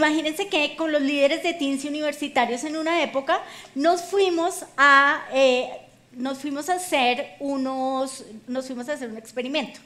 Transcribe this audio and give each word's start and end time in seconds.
imagínense 0.00 0.48
que 0.48 0.76
con 0.76 0.92
los 0.92 1.02
líderes 1.02 1.42
de 1.42 1.52
teens 1.52 1.84
universitarios 1.84 2.64
en 2.64 2.76
una 2.76 3.02
época 3.02 3.42
nos 3.74 4.02
fuimos 4.02 4.64
a, 4.76 5.22
eh, 5.32 5.68
nos 6.12 6.38
fuimos 6.38 6.68
a 6.70 6.74
hacer 6.74 7.36
unos, 7.38 8.24
nos 8.48 8.66
fuimos 8.66 8.88
a 8.88 8.94
hacer 8.94 9.10
un 9.10 9.18
experimento. 9.18 9.78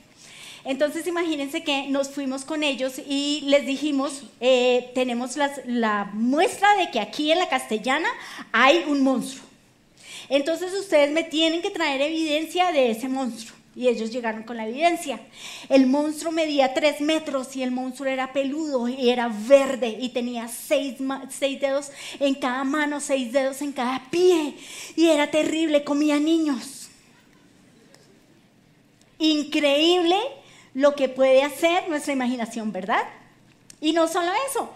Entonces 0.64 1.06
imagínense 1.06 1.62
que 1.62 1.88
nos 1.88 2.08
fuimos 2.08 2.44
con 2.44 2.62
ellos 2.62 2.94
y 3.06 3.42
les 3.46 3.66
dijimos, 3.66 4.22
eh, 4.40 4.92
tenemos 4.94 5.36
la 5.66 6.10
muestra 6.14 6.74
de 6.76 6.90
que 6.90 7.00
aquí 7.00 7.32
en 7.32 7.38
la 7.38 7.48
castellana 7.48 8.08
hay 8.52 8.84
un 8.86 9.02
monstruo. 9.02 9.44
Entonces 10.28 10.72
ustedes 10.72 11.10
me 11.10 11.24
tienen 11.24 11.60
que 11.60 11.70
traer 11.70 12.00
evidencia 12.00 12.72
de 12.72 12.92
ese 12.92 13.08
monstruo. 13.08 13.63
Y 13.76 13.88
ellos 13.88 14.10
llegaron 14.10 14.44
con 14.44 14.56
la 14.56 14.68
evidencia. 14.68 15.20
El 15.68 15.86
monstruo 15.86 16.30
medía 16.30 16.74
tres 16.74 17.00
metros 17.00 17.56
y 17.56 17.62
el 17.62 17.72
monstruo 17.72 18.08
era 18.08 18.32
peludo 18.32 18.88
y 18.88 19.10
era 19.10 19.28
verde 19.28 19.96
y 20.00 20.10
tenía 20.10 20.46
seis, 20.46 20.96
seis, 21.30 21.60
dedos 21.60 21.90
en 22.20 22.34
cada 22.34 22.62
mano, 22.62 23.00
seis 23.00 23.32
dedos 23.32 23.62
en 23.62 23.72
cada 23.72 24.10
pie. 24.10 24.54
Y 24.94 25.08
era 25.08 25.30
terrible, 25.30 25.82
comía 25.82 26.20
niños. 26.20 26.88
Increíble 29.18 30.16
lo 30.74 30.94
que 30.94 31.08
puede 31.08 31.42
hacer 31.42 31.88
nuestra 31.88 32.12
imaginación, 32.12 32.72
¿verdad? 32.72 33.02
Y 33.80 33.92
no 33.92 34.06
solo 34.06 34.30
eso, 34.50 34.70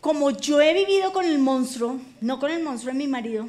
como 0.00 0.30
yo 0.30 0.60
he 0.60 0.74
vivido 0.74 1.12
con 1.12 1.24
el 1.24 1.38
monstruo, 1.38 1.98
no 2.20 2.38
con 2.38 2.50
el 2.50 2.62
monstruo 2.62 2.92
de 2.92 2.98
mi 2.98 3.06
marido, 3.06 3.48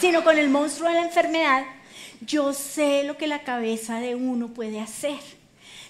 sino 0.00 0.22
con 0.22 0.38
el 0.38 0.48
monstruo 0.48 0.88
de 0.88 0.94
la 0.94 1.02
enfermedad, 1.04 1.64
yo 2.20 2.52
sé 2.52 3.04
lo 3.04 3.16
que 3.16 3.26
la 3.26 3.42
cabeza 3.42 4.00
de 4.00 4.14
uno 4.14 4.48
puede 4.48 4.80
hacer. 4.80 5.18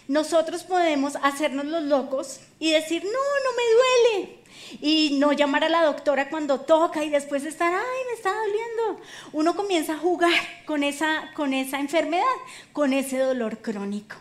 Nosotros 0.08 0.62
podemos 0.62 1.16
hacernos 1.22 1.66
los 1.66 1.82
locos 1.82 2.40
y 2.58 2.70
decir, 2.70 3.02
no, 3.04 3.10
no 3.10 3.56
me 3.56 4.20
duele. 4.20 4.36
Y 4.80 5.18
no 5.18 5.32
llamar 5.32 5.64
a 5.64 5.68
la 5.68 5.84
doctora 5.84 6.28
cuando 6.28 6.60
toca 6.60 7.04
y 7.04 7.10
después 7.10 7.44
estar, 7.44 7.72
ay, 7.72 8.00
me 8.08 8.14
está 8.14 8.32
doliendo. 8.32 9.02
Uno 9.32 9.54
comienza 9.56 9.94
a 9.94 9.98
jugar 9.98 10.32
con 10.64 10.82
esa, 10.82 11.32
con 11.34 11.54
esa 11.54 11.78
enfermedad, 11.78 12.24
con 12.72 12.92
ese 12.92 13.18
dolor 13.18 13.58
crónico. 13.58 14.16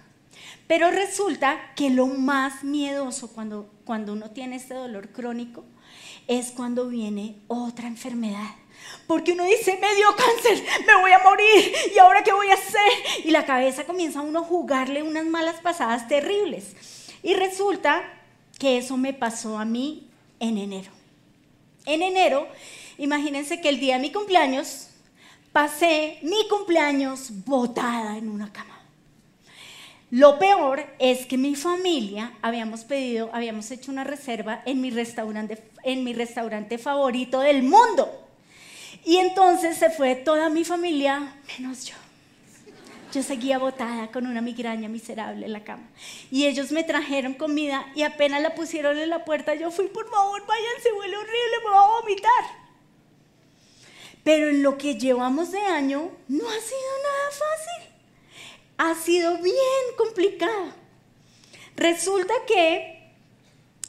Pero 0.67 0.89
resulta 0.89 1.73
que 1.75 1.89
lo 1.89 2.07
más 2.07 2.63
miedoso 2.63 3.31
cuando, 3.31 3.69
cuando 3.85 4.13
uno 4.13 4.31
tiene 4.31 4.55
este 4.55 4.73
dolor 4.73 5.09
crónico 5.09 5.63
es 6.27 6.51
cuando 6.51 6.87
viene 6.87 7.35
otra 7.47 7.87
enfermedad. 7.87 8.55
Porque 9.07 9.33
uno 9.33 9.43
dice, 9.43 9.77
me 9.79 9.95
dio 9.95 10.07
cáncer, 10.15 10.63
me 10.85 11.01
voy 11.01 11.11
a 11.11 11.19
morir, 11.19 11.73
¿y 11.93 11.97
ahora 11.99 12.23
qué 12.23 12.33
voy 12.33 12.49
a 12.49 12.55
hacer? 12.55 12.91
Y 13.23 13.31
la 13.31 13.45
cabeza 13.45 13.85
comienza 13.85 14.19
a 14.19 14.23
uno 14.23 14.43
jugarle 14.43 15.03
unas 15.03 15.25
malas 15.25 15.61
pasadas 15.61 16.07
terribles. 16.07 16.75
Y 17.21 17.33
resulta 17.33 18.03
que 18.57 18.77
eso 18.77 18.97
me 18.97 19.13
pasó 19.13 19.57
a 19.57 19.65
mí 19.65 20.09
en 20.39 20.57
enero. 20.57 20.91
En 21.85 22.01
enero, 22.01 22.47
imagínense 22.97 23.61
que 23.61 23.69
el 23.69 23.79
día 23.79 23.95
de 23.95 24.01
mi 24.01 24.11
cumpleaños, 24.11 24.89
pasé 25.51 26.19
mi 26.21 26.47
cumpleaños 26.49 27.29
botada 27.45 28.17
en 28.17 28.27
una 28.27 28.51
cama. 28.51 28.81
Lo 30.11 30.37
peor 30.37 30.85
es 30.99 31.25
que 31.25 31.37
mi 31.37 31.55
familia 31.55 32.33
habíamos 32.41 32.83
pedido, 32.83 33.29
habíamos 33.33 33.71
hecho 33.71 33.91
una 33.91 34.03
reserva 34.03 34.61
en 34.65 34.81
mi 34.81 34.91
restaurante, 34.91 35.63
en 35.83 36.03
mi 36.03 36.13
restaurante 36.13 36.77
favorito 36.77 37.39
del 37.39 37.63
mundo. 37.63 38.24
Y 39.05 39.17
entonces 39.17 39.77
se 39.77 39.91
fue 39.91 40.15
toda 40.15 40.49
mi 40.49 40.65
familia, 40.65 41.35
menos 41.59 41.85
yo. 41.85 41.95
Yo 43.13 43.21
seguía 43.23 43.59
botada 43.59 44.11
con 44.11 44.25
una 44.25 44.41
migraña 44.41 44.89
miserable 44.89 45.45
en 45.45 45.53
la 45.53 45.63
cama. 45.63 45.87
Y 46.31 46.47
ellos 46.47 46.71
me 46.71 46.83
trajeron 46.83 47.35
comida 47.35 47.85
y 47.95 48.01
apenas 48.01 48.41
la 48.41 48.55
pusieron 48.55 48.97
en 48.97 49.09
la 49.09 49.23
puerta, 49.23 49.53
yo 49.53 49.71
fui, 49.71 49.87
por 49.87 50.09
favor, 50.09 50.43
váyanse, 50.45 50.91
huele 50.91 51.15
horrible, 51.15 51.57
me 51.63 51.69
voy 51.69 51.77
a 51.77 52.01
vomitar. 52.01 52.65
Pero 54.23 54.49
en 54.49 54.63
lo 54.63 54.77
que 54.77 54.95
llevamos 54.95 55.51
de 55.51 55.59
año 55.59 56.11
no 56.27 56.49
ha 56.49 56.59
sido 56.59 56.91
nada 57.03 57.29
fácil. 57.29 57.91
Ha 58.77 58.95
sido 58.95 59.37
bien 59.37 59.55
complicado. 59.97 60.73
Resulta 61.75 62.33
que 62.47 63.13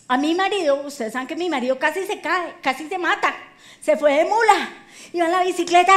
a 0.08 0.18
mi 0.18 0.34
marido, 0.34 0.82
ustedes 0.86 1.14
saben 1.14 1.26
que 1.26 1.36
mi 1.36 1.48
marido 1.48 1.78
casi 1.78 2.06
se 2.06 2.20
cae, 2.20 2.54
casi 2.62 2.88
se 2.88 2.98
mata, 2.98 3.34
se 3.80 3.96
fue 3.96 4.14
de 4.14 4.24
mula 4.24 4.70
iba 5.12 5.26
en 5.26 5.32
la 5.32 5.42
bicicleta 5.42 5.92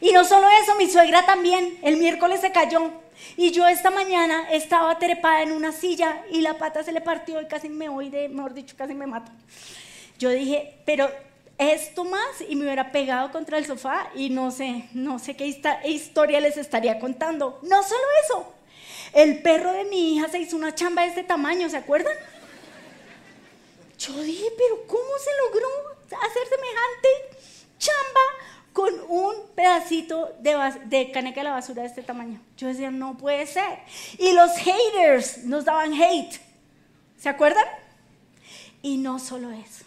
y 0.00 0.12
no 0.12 0.24
solo 0.24 0.46
eso, 0.62 0.74
mi 0.74 0.90
suegra 0.90 1.24
también, 1.24 1.78
el 1.82 1.96
miércoles 1.96 2.40
se 2.40 2.52
cayó. 2.52 2.90
Y 3.38 3.52
yo 3.52 3.66
esta 3.66 3.90
mañana 3.90 4.50
estaba 4.50 4.98
trepada 4.98 5.42
en 5.42 5.52
una 5.52 5.72
silla 5.72 6.22
y 6.30 6.42
la 6.42 6.58
pata 6.58 6.82
se 6.82 6.92
le 6.92 7.00
partió 7.00 7.40
y 7.40 7.46
casi 7.46 7.70
me 7.70 7.88
voy 7.88 8.10
de, 8.10 8.28
mejor 8.28 8.52
dicho, 8.52 8.76
casi 8.76 8.92
me 8.92 9.06
mato. 9.06 9.32
Yo 10.18 10.28
dije, 10.28 10.76
pero 10.84 11.10
esto 11.56 12.04
más 12.04 12.42
y 12.46 12.54
me 12.54 12.64
hubiera 12.64 12.92
pegado 12.92 13.32
contra 13.32 13.56
el 13.56 13.64
sofá 13.64 14.10
y 14.14 14.28
no 14.28 14.50
sé, 14.50 14.88
no 14.92 15.18
sé 15.18 15.36
qué 15.36 15.46
historia 15.84 16.40
les 16.40 16.58
estaría 16.58 16.98
contando. 16.98 17.58
No 17.62 17.82
solo 17.82 18.02
eso, 18.24 18.54
el 19.14 19.40
perro 19.40 19.72
de 19.72 19.84
mi 19.84 20.16
hija 20.16 20.28
se 20.28 20.38
hizo 20.38 20.56
una 20.56 20.74
chamba 20.74 21.02
de 21.02 21.08
este 21.08 21.22
tamaño, 21.22 21.70
¿se 21.70 21.78
acuerdan? 21.78 22.14
Yo 23.98 24.20
dije, 24.20 24.46
pero 24.58 24.86
¿cómo 24.86 25.10
se 25.18 25.30
logró 25.46 25.68
hacer 26.20 26.42
semejante 26.46 27.08
chamba 27.78 28.20
con 28.72 28.92
un 29.08 29.34
de, 29.80 31.10
caneca 31.12 31.40
de 31.40 31.44
la 31.44 31.52
basura 31.52 31.82
de 31.82 31.88
este 31.88 32.02
tamaño. 32.02 32.40
Yo 32.56 32.68
decía, 32.68 32.90
no 32.90 33.16
puede 33.16 33.46
ser. 33.46 33.78
Y 34.18 34.32
los 34.32 34.52
haters 34.56 35.44
nos 35.44 35.64
daban 35.64 35.92
hate. 35.92 36.40
¿Se 37.18 37.28
acuerdan? 37.28 37.64
Y 38.82 38.98
no 38.98 39.18
solo 39.18 39.50
eso. 39.50 39.84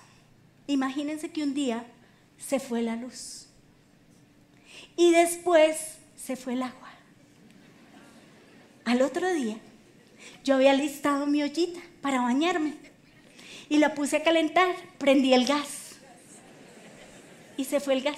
Imagínense 0.67 1.31
que 1.31 1.43
un 1.43 1.53
día 1.53 1.85
se 2.37 2.59
fue 2.59 2.81
la 2.81 2.95
luz. 2.95 3.47
Y 4.95 5.11
después 5.11 5.97
se 6.15 6.35
fue 6.35 6.53
el 6.53 6.63
agua. 6.63 6.89
Al 8.85 9.01
otro 9.01 9.31
día, 9.33 9.57
yo 10.43 10.55
había 10.55 10.73
listado 10.73 11.27
mi 11.27 11.43
ollita 11.43 11.79
para 12.01 12.21
bañarme. 12.21 12.73
Y 13.69 13.77
la 13.77 13.93
puse 13.93 14.17
a 14.17 14.23
calentar, 14.23 14.73
prendí 14.97 15.33
el 15.33 15.45
gas 15.45 15.87
y 17.57 17.65
se 17.65 17.79
fue 17.79 17.95
el 17.95 18.03
gas. 18.03 18.17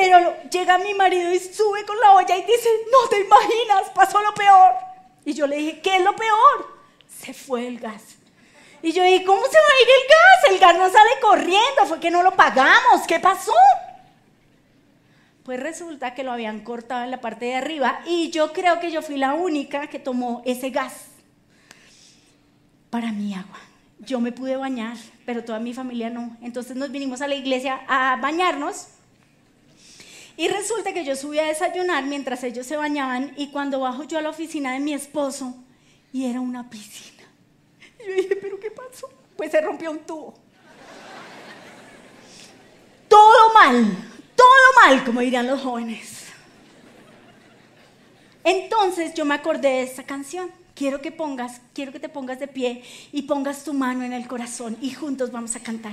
Pero 0.00 0.34
llega 0.50 0.78
mi 0.78 0.94
marido 0.94 1.30
y 1.30 1.38
sube 1.38 1.84
con 1.84 2.00
la 2.00 2.12
olla 2.12 2.34
y 2.34 2.42
dice, 2.42 2.68
no 2.90 3.08
te 3.10 3.20
imaginas, 3.20 3.90
pasó 3.94 4.22
lo 4.22 4.32
peor. 4.32 4.74
Y 5.26 5.34
yo 5.34 5.46
le 5.46 5.56
dije, 5.56 5.80
¿qué 5.82 5.96
es 5.96 6.02
lo 6.02 6.16
peor? 6.16 6.80
Se 7.06 7.34
fue 7.34 7.66
el 7.66 7.78
gas. 7.78 8.02
Y 8.80 8.92
yo 8.92 9.02
dije, 9.02 9.24
¿cómo 9.24 9.42
se 9.42 9.58
va 9.58 9.64
a 9.64 9.82
ir 9.82 9.88
el 9.88 10.08
gas? 10.08 10.52
El 10.52 10.58
gas 10.58 10.78
no 10.78 10.90
sale 10.90 11.10
corriendo, 11.20 11.86
fue 11.86 12.00
que 12.00 12.10
no 12.10 12.22
lo 12.22 12.34
pagamos, 12.34 13.06
¿qué 13.06 13.20
pasó? 13.20 13.52
Pues 15.44 15.60
resulta 15.60 16.14
que 16.14 16.24
lo 16.24 16.32
habían 16.32 16.60
cortado 16.60 17.04
en 17.04 17.10
la 17.10 17.20
parte 17.20 17.44
de 17.44 17.56
arriba 17.56 18.00
y 18.06 18.30
yo 18.30 18.54
creo 18.54 18.80
que 18.80 18.90
yo 18.90 19.02
fui 19.02 19.18
la 19.18 19.34
única 19.34 19.88
que 19.88 19.98
tomó 19.98 20.42
ese 20.46 20.70
gas 20.70 20.94
para 22.88 23.12
mi 23.12 23.34
agua 23.34 23.58
yo 24.00 24.20
me 24.20 24.32
pude 24.32 24.56
bañar, 24.56 24.96
pero 25.26 25.44
toda 25.44 25.60
mi 25.60 25.74
familia 25.74 26.10
no. 26.10 26.36
Entonces 26.40 26.76
nos 26.76 26.90
vinimos 26.90 27.20
a 27.20 27.28
la 27.28 27.34
iglesia 27.34 27.80
a 27.86 28.16
bañarnos. 28.16 28.88
Y 30.40 30.48
resulta 30.48 30.94
que 30.94 31.04
yo 31.04 31.14
subí 31.16 31.38
a 31.38 31.44
desayunar 31.44 32.04
mientras 32.04 32.42
ellos 32.44 32.66
se 32.66 32.74
bañaban 32.74 33.34
y 33.36 33.50
cuando 33.50 33.80
bajo 33.80 34.04
yo 34.04 34.16
a 34.16 34.22
la 34.22 34.30
oficina 34.30 34.72
de 34.72 34.80
mi 34.80 34.94
esposo 34.94 35.54
y 36.14 36.24
era 36.24 36.40
una 36.40 36.70
piscina. 36.70 37.24
yo 37.98 38.14
dije, 38.14 38.36
¿pero 38.36 38.58
qué 38.58 38.70
pasó? 38.70 39.12
Pues 39.36 39.50
se 39.50 39.60
rompió 39.60 39.90
un 39.90 39.98
tubo. 39.98 40.32
Todo 43.06 43.52
mal, 43.52 43.84
todo 44.34 44.46
mal, 44.82 45.04
como 45.04 45.20
dirían 45.20 45.46
los 45.46 45.60
jóvenes. 45.60 46.28
Entonces 48.42 49.12
yo 49.12 49.26
me 49.26 49.34
acordé 49.34 49.68
de 49.68 49.82
esa 49.82 50.04
canción 50.04 50.50
quiero 50.74 51.02
que 51.02 51.12
pongas, 51.12 51.60
quiero 51.74 51.92
que 51.92 52.00
te 52.00 52.08
pongas 52.08 52.40
de 52.40 52.48
pie 52.48 52.82
y 53.12 53.22
pongas 53.22 53.64
tu 53.64 53.74
mano 53.74 54.02
en 54.04 54.14
el 54.14 54.26
corazón 54.26 54.78
y 54.80 54.92
juntos 54.92 55.30
vamos 55.30 55.54
a 55.54 55.60
cantar. 55.60 55.92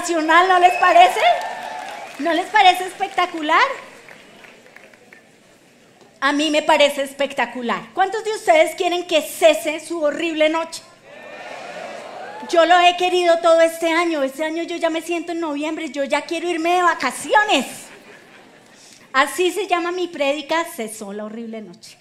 ¿No 0.00 0.58
les 0.60 0.74
parece? 0.74 1.20
¿No 2.20 2.32
les 2.32 2.46
parece 2.46 2.86
espectacular? 2.86 3.66
A 6.20 6.32
mí 6.32 6.50
me 6.50 6.62
parece 6.62 7.02
espectacular. 7.02 7.82
¿Cuántos 7.94 8.24
de 8.24 8.32
ustedes 8.32 8.74
quieren 8.76 9.06
que 9.06 9.22
cese 9.22 9.80
su 9.80 10.00
horrible 10.02 10.48
noche? 10.48 10.82
Yo 12.48 12.64
lo 12.64 12.78
he 12.78 12.96
querido 12.96 13.38
todo 13.38 13.60
este 13.60 13.90
año. 13.90 14.22
Este 14.22 14.44
año 14.44 14.62
yo 14.62 14.76
ya 14.76 14.90
me 14.90 15.02
siento 15.02 15.32
en 15.32 15.40
noviembre. 15.40 15.90
Yo 15.90 16.04
ya 16.04 16.22
quiero 16.22 16.48
irme 16.48 16.74
de 16.74 16.82
vacaciones. 16.82 17.66
Así 19.12 19.50
se 19.50 19.66
llama 19.66 19.90
mi 19.90 20.06
prédica, 20.06 20.64
cesó 20.64 21.12
la 21.12 21.24
horrible 21.24 21.60
noche. 21.60 21.98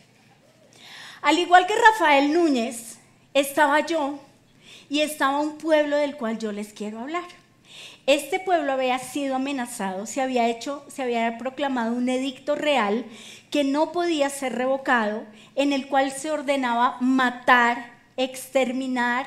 Al 1.21 1.39
igual 1.39 1.65
que 1.65 1.75
Rafael 1.75 2.31
Núñez, 2.31 2.97
estaba 3.33 3.79
yo 3.79 4.19
y 4.87 5.01
estaba 5.01 5.39
un 5.39 5.57
pueblo 5.57 5.97
del 5.97 6.15
cual 6.15 6.37
yo 6.37 6.51
les 6.51 6.73
quiero 6.73 6.99
hablar. 6.99 7.23
Este 8.07 8.39
pueblo 8.39 8.71
había 8.71 8.99
sido 8.99 9.35
amenazado, 9.35 10.05
se 10.05 10.21
había 10.21 10.47
hecho, 10.47 10.81
se 10.87 11.01
había 11.01 11.37
proclamado 11.37 11.93
un 11.93 12.07
edicto 12.07 12.55
real 12.55 13.05
que 13.51 13.65
no 13.65 13.91
podía 13.91 14.29
ser 14.29 14.55
revocado, 14.55 15.25
en 15.55 15.73
el 15.73 15.89
cual 15.89 16.13
se 16.13 16.31
ordenaba 16.31 16.95
matar, 17.01 17.91
exterminar 18.15 19.25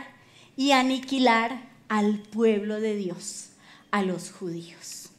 y 0.56 0.72
aniquilar 0.72 1.60
al 1.90 2.20
pueblo 2.20 2.80
de 2.80 2.96
Dios, 2.96 3.50
a 3.90 4.00
los 4.00 4.32
judíos. 4.32 5.10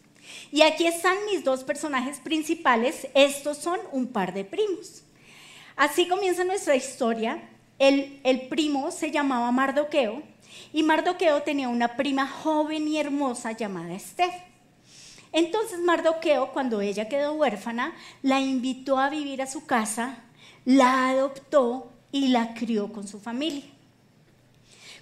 Y 0.51 0.63
aquí 0.63 0.87
están 0.87 1.17
mis 1.31 1.43
dos 1.43 1.63
personajes 1.63 2.19
principales, 2.19 3.09
estos 3.13 3.59
son 3.59 3.79
un 3.91 4.07
par 4.07 4.33
de 4.33 4.43
primos. 4.43 5.03
Así 5.75 6.07
comienza 6.07 6.43
nuestra 6.43 6.75
historia. 6.75 7.47
El, 7.77 8.21
el 8.23 8.47
primo 8.47 8.89
se 8.89 9.11
llamaba 9.11 9.51
Mardoqueo 9.51 10.23
y 10.73 10.83
Mardoqueo 10.83 11.43
tenía 11.43 11.69
una 11.69 11.95
prima 11.95 12.27
joven 12.27 12.87
y 12.87 12.97
hermosa 12.97 13.51
llamada 13.51 13.93
Esther. 13.93 14.31
Entonces 15.31 15.79
Mardoqueo, 15.79 16.51
cuando 16.51 16.81
ella 16.81 17.07
quedó 17.07 17.33
huérfana, 17.33 17.93
la 18.21 18.39
invitó 18.39 18.99
a 18.99 19.09
vivir 19.09 19.41
a 19.41 19.47
su 19.47 19.65
casa, 19.65 20.17
la 20.65 21.09
adoptó 21.09 21.91
y 22.11 22.29
la 22.29 22.53
crió 22.53 22.91
con 22.91 23.07
su 23.07 23.19
familia, 23.19 23.63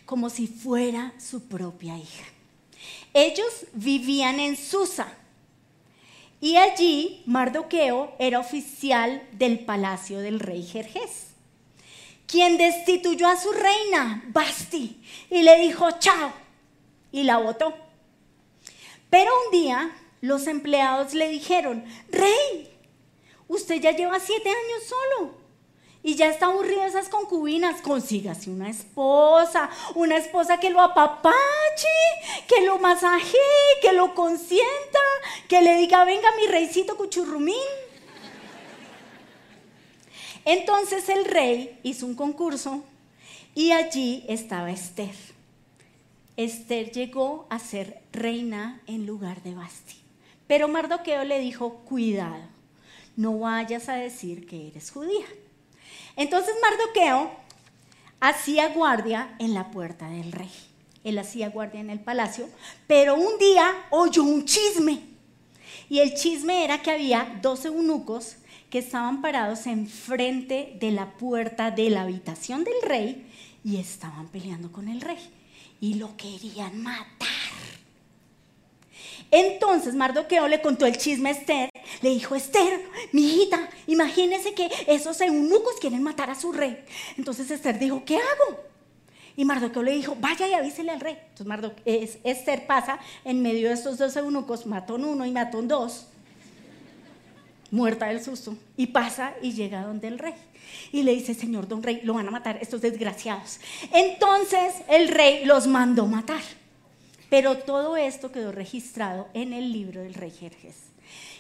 como 0.06 0.30
si 0.30 0.48
fuera 0.48 1.14
su 1.20 1.48
propia 1.48 1.98
hija. 1.98 2.26
Ellos 3.14 3.66
vivían 3.74 4.40
en 4.40 4.56
Susa 4.56 5.08
y 6.40 6.58
allí 6.58 7.24
Mardoqueo 7.26 8.14
era 8.20 8.40
oficial 8.40 9.24
del 9.32 9.60
palacio 9.60 10.20
del 10.20 10.40
rey 10.40 10.64
Jerjes 10.64 11.29
quien 12.30 12.58
destituyó 12.58 13.28
a 13.28 13.38
su 13.38 13.52
reina, 13.52 14.24
Basti, 14.28 15.02
y 15.30 15.42
le 15.42 15.58
dijo 15.60 15.90
chao, 16.00 16.32
y 17.12 17.24
la 17.24 17.38
votó. 17.38 17.74
Pero 19.10 19.32
un 19.46 19.52
día 19.52 19.92
los 20.22 20.46
empleados 20.48 21.14
le 21.14 21.28
dijeron, 21.28 21.84
rey, 22.10 22.70
usted 23.48 23.82
ya 23.82 23.92
lleva 23.92 24.20
siete 24.20 24.50
años 24.50 24.84
solo 24.88 25.40
y 26.04 26.16
ya 26.16 26.28
está 26.30 26.46
aburrido 26.46 26.84
esas 26.84 27.10
concubinas, 27.10 27.82
consígase 27.82 28.50
una 28.50 28.70
esposa, 28.70 29.70
una 29.96 30.18
esposa 30.18 30.60
que 30.60 30.70
lo 30.70 30.82
apapache, 30.82 31.34
que 32.48 32.62
lo 32.62 32.78
masajee, 32.78 33.80
que 33.82 33.92
lo 33.92 34.14
consienta, 34.14 35.00
que 35.48 35.62
le 35.62 35.78
diga, 35.78 36.06
venga 36.06 36.30
mi 36.38 36.48
reycito 36.48 36.96
cuchurrumín. 36.96 37.89
Entonces 40.52 41.10
el 41.10 41.26
rey 41.26 41.80
hizo 41.84 42.08
un 42.08 42.16
concurso 42.16 42.84
y 43.54 43.72
allí 43.72 44.26
estaba 44.28 44.72
Esther. 44.72 45.14
Esther 46.38 46.92
llegó 46.92 47.46
a 47.52 47.60
ser 47.60 48.02
reina 48.12 48.82
en 48.88 49.06
lugar 49.06 49.44
de 49.44 49.54
Basti. 49.54 49.98
Pero 50.48 50.68
Mardoqueo 50.68 51.24
le 51.24 51.38
dijo, 51.38 51.76
cuidado, 51.88 52.42
no 53.16 53.38
vayas 53.38 53.90
a 53.90 53.94
decir 53.94 54.48
que 54.48 54.70
eres 54.70 54.90
judía. 54.90 55.28
Entonces 56.16 56.56
Mardoqueo 56.64 57.30
hacía 58.20 58.70
guardia 58.70 59.36
en 59.38 59.54
la 59.54 59.70
puerta 59.70 60.10
del 60.10 60.32
rey. 60.32 60.52
Él 61.04 61.20
hacía 61.20 61.52
guardia 61.52 61.80
en 61.80 61.92
el 61.92 62.00
palacio, 62.00 62.50
pero 62.88 63.14
un 63.14 63.38
día 63.38 63.86
oyó 63.92 64.24
un 64.24 64.46
chisme. 64.46 65.00
Y 65.90 66.00
el 66.00 66.16
chisme 66.16 66.64
era 66.64 66.82
que 66.82 66.90
había 66.90 67.38
dos 67.40 67.66
eunucos 67.66 68.38
que 68.70 68.80
estaban 68.80 69.22
parados 69.22 69.66
enfrente 69.68 70.78
de 70.80 70.92
la 70.92 71.14
puerta 71.14 71.72
de 71.72 71.90
la 71.90 72.04
habitación 72.04 72.64
del 72.64 72.82
rey 72.84 73.28
y 73.64 73.78
estaban 73.78 74.28
peleando 74.28 74.72
con 74.72 74.88
el 74.88 75.02
rey 75.02 75.18
y 75.82 75.96
lo 75.96 76.16
querían 76.18 76.82
matar. 76.82 77.28
Entonces 79.32 79.96
Mardoqueo 79.96 80.48
le 80.48 80.62
contó 80.62 80.86
el 80.86 80.98
chisme 80.98 81.30
a 81.30 81.32
Esther, 81.34 81.70
le 82.02 82.10
dijo, 82.10 82.36
Esther, 82.36 82.82
mi 83.12 83.26
hijita, 83.26 83.70
imagínese 83.88 84.54
que 84.54 84.70
esos 84.88 85.22
eunucos 85.22 85.76
quieren 85.80 86.02
matar 86.02 86.30
a 86.30 86.36
su 86.36 86.52
rey. 86.52 86.84
Entonces 87.18 87.50
Esther 87.52 87.78
dijo, 87.78 88.04
¿qué 88.06 88.16
hago? 88.16 88.60
Y 89.36 89.46
Mardoqueo 89.46 89.84
le 89.84 89.94
dijo, 89.94 90.18
vaya 90.20 90.48
y 90.48 90.54
avísele 90.54 90.92
al 90.92 91.00
rey. 91.00 91.18
Entonces 91.38 92.18
Esther 92.24 92.66
pasa 92.66 93.00
en 93.24 93.42
medio 93.42 93.70
de 93.70 93.76
estos 93.76 93.98
dos 93.98 94.16
eunucos, 94.16 94.66
mató 94.66 94.96
uno 94.96 95.26
y 95.26 95.32
mató 95.32 95.62
dos 95.62 96.08
muerta 97.72 98.08
del 98.08 98.24
susto, 98.24 98.58
y 98.78 98.88
pasa 98.88 99.34
y 99.42 99.54
llega 99.54 99.84
donde 99.84 100.08
el 100.08 100.20
rey. 100.20 100.34
Y 100.92 101.04
le 101.04 101.14
dice, 101.14 101.34
Señor 101.34 101.68
don 101.68 101.84
rey, 101.84 102.02
lo 102.04 102.14
van 102.14 102.28
a 102.28 102.32
matar 102.32 102.58
estos 102.62 102.82
desgraciados. 102.82 103.60
Entonces 103.94 104.76
el 104.88 105.08
rey 105.08 105.46
los 105.46 105.68
mandó 105.68 106.06
matar. 106.06 106.42
Pero 107.30 107.58
todo 107.58 107.96
esto 107.98 108.32
quedó 108.32 108.52
registrado 108.52 109.28
en 109.34 109.54
el 109.54 109.72
libro 109.72 110.02
del 110.02 110.16
rey 110.16 110.32
Jerjes. 110.32 110.76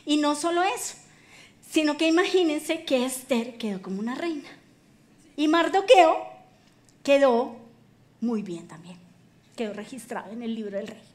Y 0.05 0.17
no 0.17 0.35
solo 0.35 0.61
eso, 0.63 0.95
sino 1.69 1.97
que 1.97 2.07
imagínense 2.07 2.83
que 2.83 3.05
Esther 3.05 3.57
quedó 3.57 3.81
como 3.81 3.99
una 3.99 4.15
reina. 4.15 4.49
Y 5.35 5.47
Mardoqueo 5.47 6.27
quedó 7.03 7.55
muy 8.21 8.41
bien 8.43 8.67
también. 8.67 8.97
Quedó 9.55 9.73
registrado 9.73 10.31
en 10.31 10.43
el 10.43 10.53
libro 10.53 10.77
del 10.77 10.87
rey. 10.87 11.08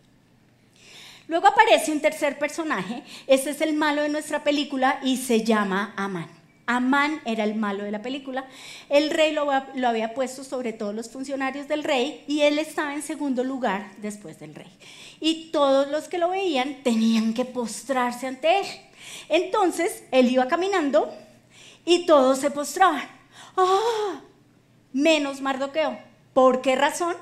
Luego 1.26 1.46
aparece 1.46 1.90
un 1.90 2.00
tercer 2.00 2.38
personaje, 2.38 3.02
ese 3.26 3.50
es 3.50 3.60
el 3.60 3.74
malo 3.74 4.02
de 4.02 4.10
nuestra 4.10 4.44
película 4.44 5.00
y 5.02 5.16
se 5.16 5.42
llama 5.42 5.94
Amán. 5.96 6.28
Amán 6.66 7.20
era 7.26 7.44
el 7.44 7.54
malo 7.54 7.84
de 7.84 7.90
la 7.90 8.00
película. 8.00 8.46
El 8.88 9.10
rey 9.10 9.32
lo, 9.32 9.50
había 9.50 10.14
puesto 10.14 10.44
sobre 10.44 10.72
todos 10.72 10.94
los 10.94 11.10
funcionarios 11.10 11.68
del 11.68 11.84
rey 11.84 12.24
y 12.26 12.40
él 12.40 12.58
estaba 12.58 12.94
en 12.94 13.02
segundo 13.02 13.44
lugar 13.44 13.90
después 13.98 14.38
del 14.38 14.54
rey. 14.54 14.72
Y 15.20 15.50
todos 15.50 15.90
los 15.90 16.08
que 16.08 16.18
lo 16.18 16.30
veían 16.30 16.82
tenían 16.82 17.34
que 17.34 17.44
postrarse 17.44 18.26
ante 18.26 18.60
él. 18.60 18.66
Entonces 19.28 20.04
él 20.10 20.30
iba 20.30 20.48
caminando 20.48 21.12
y 21.84 22.06
todos 22.06 22.38
se 22.38 22.50
postraban. 22.50 23.08
¡Ah! 23.56 24.20
Menos 24.92 25.40
Mardoqueo. 25.40 25.98
¿Por 26.32 26.62
qué 26.62 26.76
razón? 26.76 27.16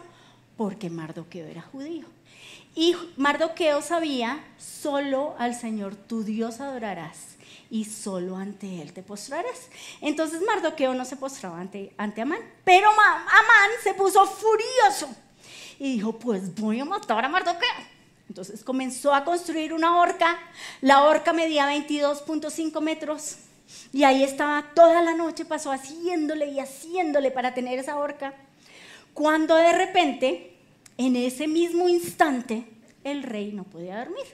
Porque 0.57 0.89
Mardoqueo 0.89 1.47
era 1.47 1.63
judío. 1.63 2.05
Y 2.75 2.97
Mardoqueo 3.17 3.83
sabía, 3.83 4.43
solo 4.59 5.35
al 5.39 5.55
Señor 5.55 5.95
tu 5.95 6.25
Dios 6.25 6.61
adorarás 6.61 7.33
y 7.71 7.85
solo 7.85 8.37
ante 8.37 8.81
Él 8.81 8.93
te 8.93 9.03
postrarás. 9.03 9.69
Entonces 10.01 10.41
Mardoqueo 10.43 10.95
no 10.95 11.05
se 11.05 11.17
postraba 11.17 11.61
ante, 11.61 11.93
ante 11.97 12.23
Amán, 12.23 12.41
pero 12.65 12.89
Amán 12.91 13.71
se 13.83 13.95
puso 13.95 14.27
furioso 14.27 15.09
y 15.79 15.95
dijo, 15.95 16.19
pues 16.19 16.55
voy 16.55 16.81
a 16.81 16.85
matar 16.85 17.25
a 17.25 17.29
Mardoqueo. 17.29 17.93
Entonces 18.29 18.65
comenzó 18.65 19.13
a 19.15 19.25
construir 19.25 19.75
una 19.75 19.99
horca, 19.99 20.39
la 20.81 21.05
horca 21.05 21.33
medía 21.33 21.67
22.5 21.67 22.81
metros 22.81 23.37
y 23.93 24.05
ahí 24.05 24.23
estaba 24.23 24.71
toda 24.75 25.03
la 25.03 25.15
noche, 25.15 25.45
pasó 25.45 25.73
haciéndole 25.73 26.47
y 26.47 26.61
haciéndole 26.61 27.31
para 27.31 27.53
tener 27.53 27.79
esa 27.79 27.97
horca, 27.97 28.35
cuando 29.13 29.55
de 29.57 29.73
repente 29.73 30.52
en 30.97 31.17
ese 31.17 31.47
mismo 31.49 31.89
instante 31.89 32.65
el 33.05 33.23
rey 33.23 33.53
no 33.53 33.65
podía 33.65 33.99
dormir. 33.99 34.25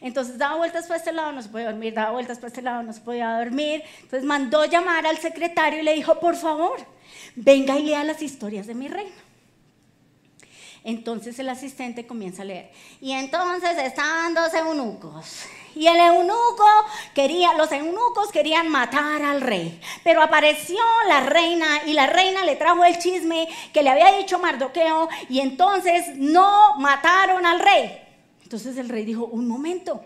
Entonces 0.00 0.36
daba 0.36 0.56
vueltas 0.56 0.86
para 0.86 0.98
este 0.98 1.12
lado, 1.12 1.32
no 1.32 1.42
se 1.42 1.48
podía 1.48 1.70
dormir, 1.70 1.94
daba 1.94 2.12
vueltas 2.12 2.38
para 2.38 2.48
este 2.48 2.62
lado, 2.62 2.82
no 2.82 2.92
se 2.92 3.00
podía 3.00 3.38
dormir. 3.38 3.82
Entonces 4.02 4.24
mandó 4.24 4.64
llamar 4.64 5.06
al 5.06 5.18
secretario 5.18 5.80
y 5.80 5.82
le 5.82 5.94
dijo, 5.94 6.20
por 6.20 6.36
favor, 6.36 6.78
venga 7.34 7.78
y 7.78 7.84
lea 7.84 8.04
las 8.04 8.22
historias 8.22 8.66
de 8.66 8.74
mi 8.74 8.88
reino. 8.88 9.30
Entonces 10.84 11.38
el 11.38 11.48
asistente 11.48 12.06
comienza 12.06 12.42
a 12.42 12.46
leer. 12.46 12.70
Y 13.00 13.12
entonces 13.12 13.76
estaban 13.78 14.34
dos 14.34 14.52
eunucos 14.54 15.44
y 15.74 15.86
el 15.86 15.98
eunuco 15.98 16.66
quería, 17.14 17.54
los 17.54 17.70
eunucos 17.72 18.30
querían 18.32 18.68
matar 18.68 19.22
al 19.22 19.40
rey. 19.40 19.80
Pero 20.04 20.22
apareció 20.22 20.80
la 21.08 21.20
reina 21.20 21.82
y 21.86 21.92
la 21.92 22.06
reina 22.06 22.44
le 22.44 22.56
trajo 22.56 22.84
el 22.84 22.98
chisme 22.98 23.48
que 23.72 23.82
le 23.82 23.90
había 23.90 24.16
dicho 24.16 24.38
Mardoqueo 24.38 25.08
y 25.28 25.40
entonces 25.40 26.16
no 26.16 26.76
mataron 26.78 27.46
al 27.46 27.60
rey. 27.60 28.00
Entonces 28.42 28.76
el 28.76 28.88
rey 28.88 29.04
dijo, 29.04 29.26
un 29.26 29.46
momento, 29.46 30.04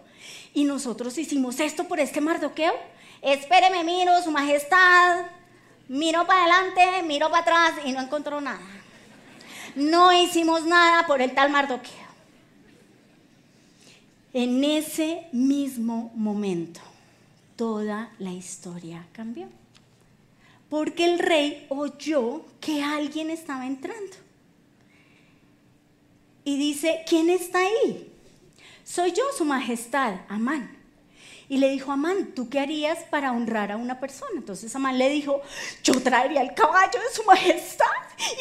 ¿y 0.53 0.65
nosotros 0.65 1.17
hicimos 1.17 1.61
esto 1.61 1.85
por 1.85 1.99
este 1.99 2.21
Mardoqueo? 2.21 2.75
Espéreme, 3.23 3.85
miro, 3.85 4.23
su 4.23 4.31
majestad. 4.31 5.25
Miro 5.89 6.27
para 6.27 6.41
adelante, 6.41 7.03
miro 7.05 7.31
para 7.31 7.43
atrás 7.43 7.73
y 7.85 7.93
no 7.93 8.01
encontró 8.01 8.41
nada. 8.41 8.61
No 9.75 10.13
hicimos 10.13 10.65
nada 10.65 11.07
por 11.07 11.21
el 11.21 11.35
tal 11.35 11.51
Mardoqueo. 11.51 12.04
En 14.35 14.65
ese 14.65 15.29
mismo 15.33 16.13
momento, 16.17 16.81
toda 17.55 18.13
la 18.19 18.33
historia 18.33 19.07
cambió. 19.13 19.49
Porque 20.69 21.05
el 21.05 21.21
rey 21.21 21.67
oyó 21.69 22.45
que 22.61 22.83
alguien 22.83 23.31
estaba 23.31 23.65
entrando. 23.65 24.17
Y 26.45 26.59
dice, 26.59 27.05
¿quién 27.09 27.31
está 27.31 27.61
ahí? 27.61 28.13
Soy 28.83 29.13
yo, 29.13 29.23
su 29.39 29.45
majestad, 29.45 30.23
Amán. 30.29 30.84
Y 31.49 31.59
le 31.59 31.69
dijo, 31.71 31.93
Amán, 31.93 32.33
¿tú 32.35 32.49
qué 32.49 32.61
harías 32.61 32.99
para 33.11 33.33
honrar 33.33 33.71
a 33.71 33.77
una 33.77 34.01
persona? 34.01 34.33
Entonces 34.37 34.75
Amán 34.75 34.97
le 34.97 35.11
dijo, 35.11 35.43
yo 35.83 36.01
traería 36.03 36.41
el 36.41 36.55
caballo 36.55 36.99
de 36.99 37.15
su 37.15 37.23
majestad 37.25 37.87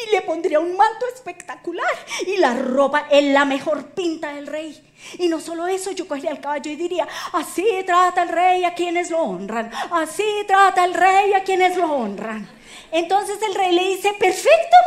y 0.07 0.11
le 0.11 0.21
pondría 0.21 0.59
un 0.59 0.77
manto 0.77 1.05
espectacular 1.13 1.93
y 2.25 2.37
la 2.37 2.53
ropa 2.53 3.07
en 3.11 3.33
la 3.33 3.43
mejor 3.45 3.87
pinta 3.87 4.33
del 4.33 4.47
rey. 4.47 4.81
Y 5.19 5.27
no 5.27 5.41
solo 5.41 5.67
eso, 5.67 5.91
yo 5.91 6.07
cogería 6.07 6.31
el 6.31 6.39
caballo 6.39 6.71
y 6.71 6.75
diría, 6.77 7.07
así 7.33 7.65
trata 7.85 8.23
el 8.23 8.29
rey 8.29 8.63
a 8.63 8.73
quienes 8.73 9.09
lo 9.11 9.19
honran, 9.19 9.69
así 9.91 10.23
trata 10.47 10.85
el 10.85 10.93
rey 10.93 11.33
a 11.33 11.43
quienes 11.43 11.75
lo 11.75 11.91
honran. 11.91 12.47
Entonces 12.91 13.37
el 13.41 13.55
rey 13.55 13.73
le 13.73 13.83
dice, 13.95 14.13
perfecto, 14.13 14.77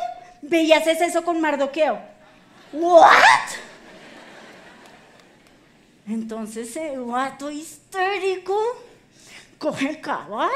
ve 0.43 0.63
y 0.63 0.73
haces 0.73 1.01
eso 1.01 1.23
con 1.23 1.41
Mardoqueo. 1.41 2.01
¿What? 2.73 3.67
Entonces 6.09 6.77
el 6.77 7.01
guato 7.01 7.51
histérico 7.51 8.57
coge 9.59 9.89
el 9.89 10.01
caballo, 10.01 10.51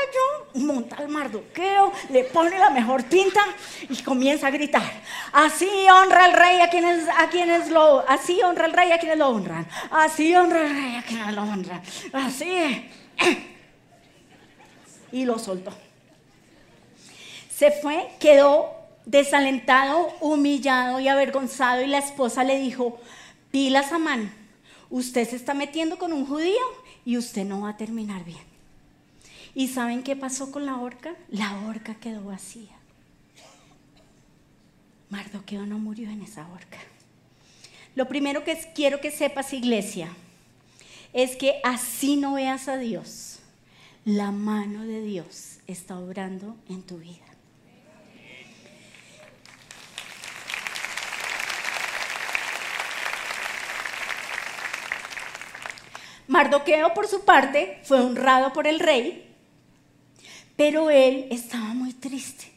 monta 0.54 0.96
el 1.02 1.08
mardoqueo, 1.08 1.92
le 2.10 2.24
pone 2.24 2.56
la 2.58 2.70
mejor 2.70 3.04
pinta 3.04 3.40
y 3.88 3.96
comienza 4.02 4.46
a 4.46 4.50
gritar. 4.50 5.02
Así 5.32 5.68
honra 5.90 6.26
el 6.26 6.32
rey 6.34 6.60
a 6.60 6.70
quienes, 6.70 7.08
a 7.08 7.28
quienes 7.28 7.70
lo, 7.70 8.08
así 8.08 8.40
honra 8.42 8.66
el 8.66 8.72
rey 8.72 8.92
a 8.92 8.98
quienes 8.98 9.18
lo 9.18 9.28
honran. 9.28 9.66
Así 9.90 10.34
honra 10.34 10.66
el 10.66 10.72
rey 10.72 10.96
a 10.96 11.02
quienes 11.02 11.34
lo 11.34 11.42
honran. 11.42 11.82
Así. 12.12 12.88
Y 15.12 15.24
lo 15.24 15.38
soltó. 15.38 15.72
Se 17.52 17.72
fue, 17.72 18.08
quedó 18.20 18.70
desalentado, 19.04 20.08
humillado 20.20 21.00
y 21.00 21.08
avergonzado 21.08 21.82
y 21.82 21.88
la 21.88 21.98
esposa 21.98 22.44
le 22.44 22.60
dijo, 22.60 23.00
pilas 23.50 23.90
a 23.90 23.98
mano 23.98 24.39
usted 24.90 25.28
se 25.28 25.36
está 25.36 25.54
metiendo 25.54 25.98
con 25.98 26.12
un 26.12 26.26
judío 26.26 26.60
y 27.04 27.16
usted 27.16 27.44
no 27.44 27.62
va 27.62 27.70
a 27.70 27.76
terminar 27.76 28.24
bien. 28.24 28.50
¿Y 29.54 29.68
saben 29.68 30.02
qué 30.02 30.16
pasó 30.16 30.52
con 30.52 30.66
la 30.66 30.76
horca? 30.76 31.14
La 31.28 31.66
horca 31.66 31.94
quedó 31.94 32.24
vacía. 32.24 32.76
Mardoqueo 35.08 35.66
no 35.66 35.78
murió 35.78 36.08
en 36.10 36.22
esa 36.22 36.46
horca. 36.48 36.78
Lo 37.96 38.06
primero 38.06 38.44
que 38.44 38.56
quiero 38.74 39.00
que 39.00 39.10
sepas, 39.10 39.52
iglesia, 39.52 40.08
es 41.12 41.34
que 41.36 41.60
así 41.64 42.16
no 42.16 42.34
veas 42.34 42.68
a 42.68 42.76
Dios. 42.76 43.40
La 44.04 44.30
mano 44.30 44.84
de 44.84 45.02
Dios 45.02 45.58
está 45.66 45.98
obrando 45.98 46.56
en 46.68 46.82
tu 46.82 46.98
vida. 46.98 47.29
Mardoqueo, 56.30 56.94
por 56.94 57.08
su 57.08 57.24
parte, 57.24 57.80
fue 57.82 57.98
honrado 57.98 58.52
por 58.52 58.68
el 58.68 58.78
rey, 58.78 59.34
pero 60.54 60.88
él 60.88 61.26
estaba 61.32 61.74
muy 61.74 61.92
triste 61.92 62.52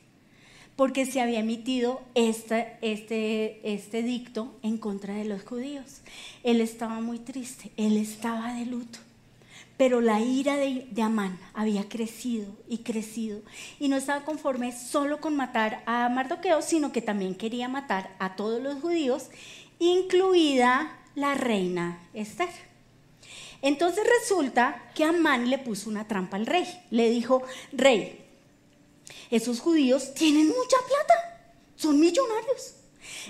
porque 0.76 1.08
se 1.08 1.22
había 1.22 1.40
emitido 1.40 2.04
este, 2.14 2.78
este 2.82 4.04
dicto 4.04 4.54
en 4.62 4.78
contra 4.78 5.16
de 5.16 5.26
los 5.26 5.42
judíos. 5.42 6.02
Él 6.44 6.62
estaba 6.62 7.02
muy 7.02 7.18
triste, 7.18 7.72
él 7.76 7.98
estaba 7.98 8.54
de 8.54 8.68
luto. 8.68 9.00
Pero 9.76 10.02
la 10.02 10.20
ira 10.20 10.56
de, 10.56 10.86
de, 10.92 11.02
Amán 11.02 11.40
había 11.56 11.90
crecido 11.90 12.46
y 12.70 12.80
crecido 12.80 13.42
y 13.80 13.88
no 13.88 13.98
estaba 13.98 14.24
conforme 14.24 14.72
solo 14.72 15.20
con 15.20 15.36
matar 15.36 15.82
a 15.88 16.08
Mardoqueo, 16.10 16.62
sino 16.62 16.92
que 16.92 17.02
también 17.02 17.34
quería 17.34 17.70
matar 17.70 18.16
a 18.20 18.36
todos 18.36 18.62
los 18.62 18.80
judíos, 18.82 19.30
incluida 19.80 20.96
la 21.16 21.34
reina 21.34 21.98
Esther. 22.14 22.73
Entonces 23.64 24.04
resulta 24.20 24.92
que 24.94 25.06
Amán 25.06 25.50
le 25.50 25.58
puso 25.58 25.90
una 25.90 26.06
trampa 26.06 26.36
al 26.36 26.46
rey. 26.46 26.68
Le 26.92 27.10
dijo, 27.10 27.42
rey, 27.72 28.20
esos 29.32 29.62
judíos 29.62 30.14
tienen 30.14 30.48
mucha 30.48 30.78
plata, 30.86 31.54
son 31.78 31.98
millonarios. 31.98 32.76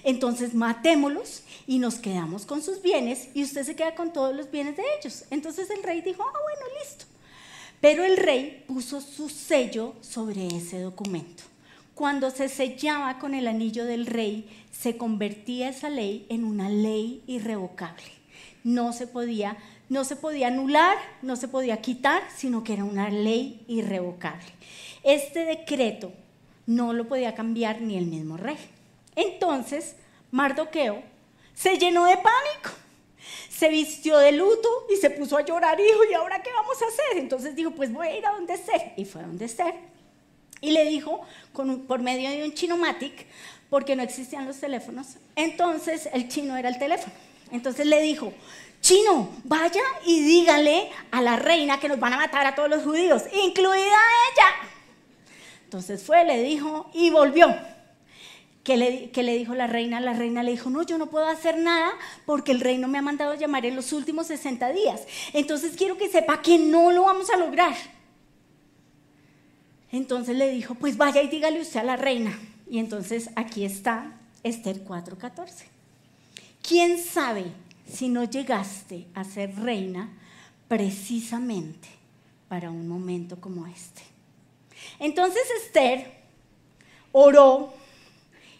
Entonces 0.04 0.56
matémoslos 0.56 1.44
y 1.68 1.78
nos 1.78 1.96
quedamos 1.96 2.48
con 2.48 2.63
sus 2.63 2.82
bienes 2.82 3.30
y 3.36 3.44
usted 3.44 3.63
se 3.63 3.75
queda 3.75 3.94
con 3.94 4.12
todos 4.12 4.36
los 4.36 4.50
bienes 4.50 4.75
de 4.75 4.84
ellos. 5.00 5.24
Entonces 5.30 5.70
el 5.70 5.84
rey 5.84 6.02
dijo, 6.02 6.24
ah, 6.24 6.32
bueno, 6.32 6.78
listo. 6.80 7.06
Pero 7.80 8.04
el 8.04 8.18
rey 8.18 8.66
puso 8.68 9.02
su 9.02 9.30
sello 9.30 9.94
sobre 10.02 10.48
ese 10.48 10.80
documento. 10.80 11.44
Cuando 11.94 12.32
se 12.32 12.50
sellaba 12.50 13.20
con 13.20 13.36
el 13.36 13.48
anillo 13.48 13.86
del 13.86 14.08
rey, 14.08 14.50
se 14.72 14.98
convertía 14.98 15.70
esa 15.70 15.90
ley 15.90 16.25
en 16.30 16.44
una 16.44 16.70
ley 16.70 17.22
irrevocable. 17.28 18.04
No 18.63 18.94
se 18.94 19.06
podía 19.06 19.58
no 19.94 20.04
se 20.04 20.16
podía 20.16 20.48
anular, 20.48 20.98
no 21.22 21.36
se 21.36 21.48
podía 21.48 21.80
quitar, 21.80 22.24
sino 22.36 22.64
que 22.64 22.74
era 22.74 22.84
una 22.84 23.12
ley 23.12 23.64
irrevocable. 23.68 24.48
Este 25.04 25.46
decreto 25.46 26.12
no 26.66 26.94
lo 26.94 27.08
podía 27.08 27.36
cambiar 27.36 27.80
ni 27.80 27.96
el 27.96 28.08
mismo 28.08 28.36
rey. 28.36 28.58
Entonces, 29.16 29.96
Mardoqueo 30.32 31.04
se 31.54 31.78
llenó 31.78 32.06
de 32.06 32.16
pánico, 32.16 32.72
se 33.50 33.70
vistió 33.70 34.18
de 34.18 34.32
luto 34.32 34.68
y 34.92 34.98
se 34.98 35.12
puso 35.12 35.38
a 35.38 35.46
llorar 35.46 35.80
y 35.80 35.84
dijo, 35.84 36.00
¿y 36.10 36.16
ahora 36.16 36.42
qué 36.42 36.50
vamos 36.52 36.82
a 36.82 36.88
hacer? 36.88 37.22
Entonces 37.22 37.56
dijo, 37.56 37.70
pues 37.70 37.94
voy 37.94 38.08
a 38.08 38.18
ir 38.18 38.26
a 38.26 38.32
donde 38.32 38.56
Esther. 38.56 38.94
Y 38.98 39.06
fue 39.06 39.22
a 39.22 39.28
donde 39.28 39.46
Esther. 39.46 39.76
Y 40.60 40.72
le 40.72 40.86
dijo, 40.86 41.22
por 41.54 42.02
medio 42.02 42.32
de 42.32 42.44
un 42.44 42.54
chinomatic, 42.56 43.28
porque 43.70 43.96
no 43.96 44.02
existían 44.02 44.48
los 44.48 44.58
teléfonos, 44.58 45.18
entonces 45.36 46.10
el 46.14 46.30
chino 46.30 46.58
era 46.58 46.70
el 46.70 46.80
teléfono. 46.80 47.14
Entonces 47.52 47.86
le 47.86 48.02
dijo, 48.02 48.34
chino, 48.84 49.30
vaya 49.46 49.82
y 50.06 50.22
dígale 50.22 50.92
a 51.10 51.22
la 51.22 51.38
reina 51.38 51.80
que 51.80 51.88
nos 51.88 52.00
van 52.00 52.13
a 52.13 52.18
matar 52.18 52.46
a 52.46 52.54
todos 52.54 52.70
los 52.70 52.84
judíos, 52.84 53.24
incluida 53.44 53.80
ella. 53.80 54.70
Entonces 55.63 56.04
fue, 56.04 56.24
le 56.25 56.44
dijo 56.44 56.92
y 56.94 57.10
volvió. 57.10 57.56
¿Qué 58.63 58.78
le, 58.78 59.12
le, 59.12 59.38
dijo 59.38 59.56
la 59.56 59.68
reina? 59.68 60.00
La 60.00 60.13
reina 60.13 60.44
le 60.44 60.52
dijo, 60.52 60.70
no, 60.70 60.84
yo 60.84 60.98
no 60.98 61.08
puedo 61.08 61.28
hacer 61.28 61.58
nada 61.58 61.92
porque 62.25 62.52
el 62.52 62.62
reino 62.62 62.88
me 62.88 62.98
ha 62.98 63.02
mandado 63.02 63.34
llamar 63.34 63.66
en 63.66 63.75
los 63.75 63.92
últimos 63.92 64.28
60 64.28 64.72
días. 64.72 65.02
Entonces 65.34 65.75
quiero 65.75 65.98
que 65.98 66.10
sepa 66.10 66.42
que 66.42 66.60
no 66.60 66.92
lo 66.92 67.04
vamos 67.04 67.30
a 67.30 67.38
lograr. 67.38 67.75
Entonces 69.92 70.36
le 70.36 70.50
dijo, 70.50 70.75
pues 70.75 70.98
vaya 70.98 71.22
y 71.22 71.28
dígale 71.28 71.60
usted 71.60 71.80
a 71.80 71.84
la 71.84 71.96
reina. 71.96 72.38
Y 72.70 72.80
entonces 72.80 73.30
aquí 73.36 73.66
está 73.66 74.13
Esther 74.44 74.84
4:14. 74.86 75.66
¿Quién 76.62 76.98
sabe 76.98 77.46
si 77.88 78.10
no 78.10 78.24
llegaste 78.24 79.08
a 79.13 79.24
ser 79.24 79.56
reina 79.56 80.10
precisamente 80.68 81.88
para 82.48 82.72
un 82.72 82.88
momento 82.88 83.40
como 83.40 83.68
este. 83.68 84.02
Entonces 85.00 85.44
Esther 85.63 86.12
oró 87.12 87.74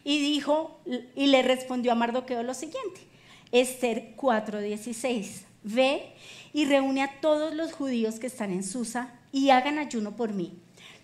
y 0.03 0.20
dijo 0.20 0.80
y 1.15 1.27
le 1.27 1.42
respondió 1.42 1.92
a 1.92 1.96
Mardoqueo 1.96 2.44
lo 2.44 2.53
siguiente. 2.53 3.01
Esther 3.51 4.15
4:16. 4.18 5.46
Ve 5.63 6.13
y 6.53 6.65
reúne 6.65 7.03
a 7.03 7.22
todos 7.22 7.53
los 7.56 7.72
judíos 7.72 8.20
que 8.20 8.27
están 8.27 8.51
en 8.51 8.63
Susa 8.63 9.13
y 9.32 9.50
hagan 9.50 9.80
ayuno 9.80 10.15
por 10.15 10.34
mí. 10.34 10.53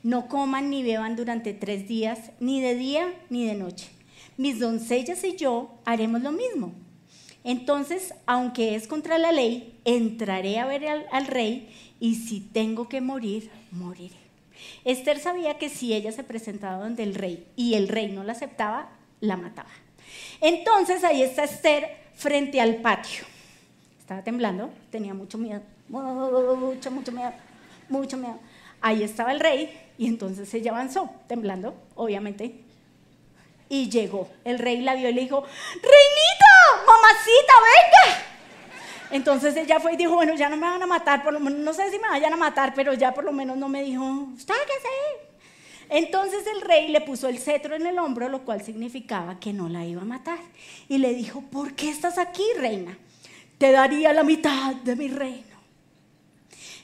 No 0.03 0.27
coman 0.27 0.69
ni 0.69 0.83
beban 0.83 1.15
durante 1.15 1.53
tres 1.53 1.88
días, 1.88 2.31
ni 2.39 2.61
de 2.61 2.75
día 2.75 3.13
ni 3.29 3.45
de 3.45 3.55
noche. 3.55 3.89
Mis 4.38 4.59
doncellas 4.59 5.23
y 5.23 5.35
yo 5.35 5.71
haremos 5.85 6.21
lo 6.21 6.31
mismo 6.31 6.73
entonces, 7.49 8.13
aunque 8.25 8.75
es 8.75 8.87
contra 8.87 9.17
la 9.17 9.31
ley, 9.31 9.79
entraré 9.83 10.59
a 10.59 10.67
ver 10.67 10.85
al, 10.87 11.25
rey 11.25 11.73
y 11.99 12.15
si 12.15 12.41
tengo 12.41 12.87
que 12.87 13.01
morir, 13.01 13.49
moriré. 13.71 14.15
Esther 14.85 15.19
sabía 15.19 15.57
que 15.57 15.69
si 15.69 15.93
ella 15.93 16.11
se 16.11 16.23
presentaba 16.23 16.83
donde 16.83 17.03
el 17.03 17.15
rey 17.15 17.47
y 17.55 17.73
el 17.73 17.87
rey 17.87 18.11
no 18.11 18.23
la 18.23 18.33
aceptaba, 18.33 18.89
la 19.19 19.35
mataba. 19.35 19.69
Entonces 20.41 21.03
ahí 21.03 21.23
está 21.23 21.43
Esther 21.43 21.89
frente 22.13 22.61
al 22.61 22.75
patio. 22.75 23.23
Estaba 23.99 24.21
temblando, 24.23 24.69
tenía 24.91 25.13
mucho 25.13 25.37
miedo, 25.37 25.61
mucho, 25.87 26.91
mucho 26.91 27.11
miedo, 27.11 27.33
mucho 27.89 28.17
miedo. 28.17 28.37
Ahí 28.81 29.01
estaba 29.01 29.31
el 29.31 29.39
rey 29.39 29.75
y 29.97 30.07
entonces 30.07 30.53
ella 30.53 30.71
avanzó, 30.71 31.09
temblando, 31.27 31.73
obviamente, 31.95 32.61
y 33.69 33.89
llegó. 33.89 34.29
El 34.43 34.59
rey 34.59 34.81
la 34.81 34.95
vio 34.95 35.09
y 35.09 35.13
le 35.13 35.21
dijo, 35.21 35.43
reinita, 35.73 36.48
mamacita, 36.89 37.53
venga. 37.63 38.25
Entonces 39.12 39.55
ella 39.55 39.79
fue 39.79 39.93
y 39.93 39.98
dijo, 39.98 40.15
bueno, 40.15 40.36
ya 40.36 40.50
no 40.50 40.58
me 40.58 40.67
van 40.67 40.84
a 40.84 40.88
matar, 40.88 41.24
por 41.24 41.34
lo 41.34 41.39
menos, 41.39 41.60
no 41.60 41.74
sé 41.74 41.89
si 41.89 41.98
me 42.00 42.10
vayan 42.10 42.34
a 42.34 42.38
matar, 42.38 42.74
pero 42.75 42.93
ya 42.93 43.13
por 43.13 43.24
lo 43.24 43.31
menos 43.31 43.58
no 43.58 43.69
me 43.69 43.84
dijo, 43.84 44.27
sé. 44.38 44.53
Entonces 45.89 46.46
el 46.53 46.62
rey 46.62 46.89
le 46.89 47.01
puso 47.01 47.27
el 47.27 47.39
cetro 47.39 47.75
en 47.75 47.88
el 47.88 47.98
hombro, 47.98 48.29
lo 48.29 48.46
cual 48.46 48.63
significaba 48.63 49.39
que 49.39 49.53
no 49.53 49.69
la 49.69 49.86
iba 49.86 50.03
a 50.03 50.05
matar. 50.05 50.38
Y 50.88 51.00
le 51.00 51.13
dijo, 51.13 51.41
¿por 51.41 51.74
qué 51.74 51.89
estás 51.89 52.19
aquí, 52.19 52.43
reina? 52.58 52.98
te 53.60 53.74
daría 53.74 54.13
la 54.13 54.24
mitad 54.24 54.74
de 54.74 54.96
mi 54.96 55.10
reino. 55.10 55.46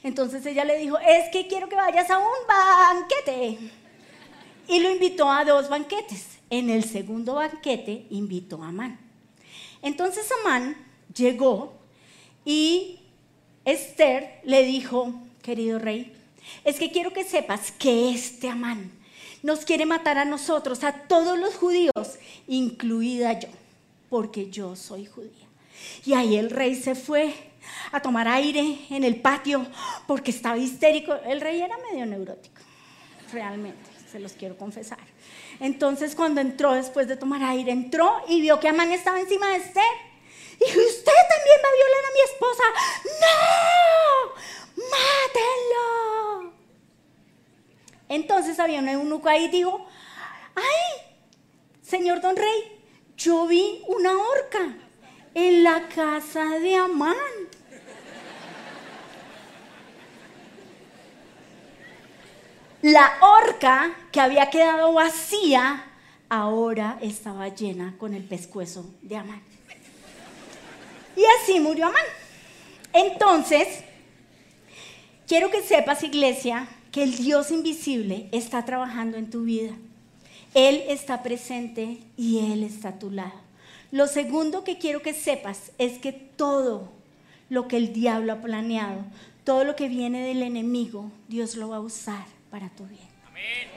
Entonces 0.04 0.46
ella 0.46 0.64
le 0.64 0.78
dijo, 0.78 0.98
es 0.98 1.30
que 1.32 1.48
quiero 1.48 1.68
que 1.68 1.74
vayas 1.74 2.08
a 2.10 2.18
un 2.18 2.24
banquete. 2.46 3.58
Y 4.68 4.78
lo 4.80 4.90
invitó 4.90 5.28
a 5.28 5.44
dos 5.44 5.68
banquetes. 5.68 6.38
En 6.50 6.70
el 6.70 6.84
segundo 6.84 7.34
banquete 7.34 8.06
invitó 8.10 8.62
a 8.62 8.68
Amán. 8.68 9.00
Entonces 9.86 10.28
Amán 10.40 10.76
llegó 11.14 11.72
y 12.44 12.98
Esther 13.64 14.40
le 14.42 14.64
dijo, 14.64 15.14
querido 15.42 15.78
rey, 15.78 16.12
es 16.64 16.80
que 16.80 16.90
quiero 16.90 17.12
que 17.12 17.22
sepas 17.22 17.70
que 17.70 18.10
este 18.10 18.48
Amán 18.48 18.90
nos 19.44 19.64
quiere 19.64 19.86
matar 19.86 20.18
a 20.18 20.24
nosotros, 20.24 20.82
a 20.82 20.92
todos 20.92 21.38
los 21.38 21.54
judíos, 21.54 22.18
incluida 22.48 23.38
yo, 23.38 23.48
porque 24.10 24.50
yo 24.50 24.74
soy 24.74 25.06
judía. 25.06 25.46
Y 26.04 26.14
ahí 26.14 26.34
el 26.34 26.50
rey 26.50 26.74
se 26.74 26.96
fue 26.96 27.32
a 27.92 28.02
tomar 28.02 28.26
aire 28.26 28.80
en 28.90 29.04
el 29.04 29.20
patio 29.20 29.64
porque 30.08 30.32
estaba 30.32 30.58
histérico. 30.58 31.14
El 31.14 31.40
rey 31.40 31.60
era 31.60 31.76
medio 31.92 32.06
neurótico, 32.06 32.60
realmente, 33.32 33.88
se 34.10 34.18
los 34.20 34.32
quiero 34.32 34.56
confesar. 34.56 34.98
Entonces 35.60 36.14
cuando 36.14 36.40
entró 36.40 36.72
después 36.74 37.08
de 37.08 37.16
tomar 37.16 37.42
aire, 37.42 37.72
entró 37.72 38.22
y 38.28 38.40
vio 38.40 38.60
que 38.60 38.68
Amán 38.68 38.92
estaba 38.92 39.20
encima 39.20 39.48
de 39.50 39.56
Esther. 39.56 39.82
Y 40.60 40.64
dijo, 40.64 40.80
¿usted 40.80 41.12
también 41.28 41.58
va 41.64 41.68
a 41.68 41.76
violar 41.76 42.04
a 42.04 42.12
mi 42.14 42.20
esposa? 42.30 42.64
¡No! 43.22 44.86
¡Mátenlo! 44.90 46.52
Entonces 48.08 48.58
había 48.58 48.80
un 48.80 48.88
eunuco 48.88 49.28
ahí 49.28 49.44
y 49.44 49.48
dijo, 49.48 49.86
¡ay! 50.54 51.02
Señor 51.82 52.20
don 52.20 52.36
rey, 52.36 52.80
yo 53.16 53.46
vi 53.46 53.82
una 53.88 54.16
horca 54.16 54.76
en 55.34 55.62
la 55.62 55.88
casa 55.88 56.58
de 56.58 56.74
Amán. 56.74 57.14
La 62.82 63.10
horca 63.22 63.96
que 64.12 64.20
había 64.20 64.50
quedado 64.50 64.92
vacía 64.92 65.82
ahora 66.28 66.98
estaba 67.00 67.48
llena 67.48 67.94
con 67.98 68.12
el 68.12 68.22
pescuezo 68.22 68.84
de 69.00 69.16
Amán. 69.16 69.40
Y 71.16 71.22
así 71.40 71.58
murió 71.58 71.86
Amán. 71.86 72.04
Entonces, 72.92 73.66
quiero 75.26 75.50
que 75.50 75.62
sepas, 75.62 76.02
iglesia, 76.02 76.68
que 76.92 77.02
el 77.02 77.16
Dios 77.16 77.50
invisible 77.50 78.28
está 78.30 78.66
trabajando 78.66 79.16
en 79.16 79.30
tu 79.30 79.44
vida. 79.44 79.72
Él 80.52 80.84
está 80.88 81.22
presente 81.22 81.98
y 82.18 82.52
Él 82.52 82.62
está 82.62 82.90
a 82.90 82.98
tu 82.98 83.10
lado. 83.10 83.40
Lo 83.90 84.06
segundo 84.06 84.64
que 84.64 84.76
quiero 84.76 85.00
que 85.00 85.14
sepas 85.14 85.72
es 85.78 85.98
que 85.98 86.12
todo 86.12 86.90
lo 87.48 87.68
que 87.68 87.78
el 87.78 87.94
diablo 87.94 88.34
ha 88.34 88.42
planeado, 88.42 89.00
todo 89.44 89.64
lo 89.64 89.76
que 89.76 89.88
viene 89.88 90.26
del 90.26 90.42
enemigo, 90.42 91.10
Dios 91.28 91.56
lo 91.56 91.70
va 91.70 91.76
a 91.76 91.80
usar 91.80 92.35
para 92.50 92.68
tu 92.70 92.84
bien. 92.86 93.08
Amén. 93.28 93.68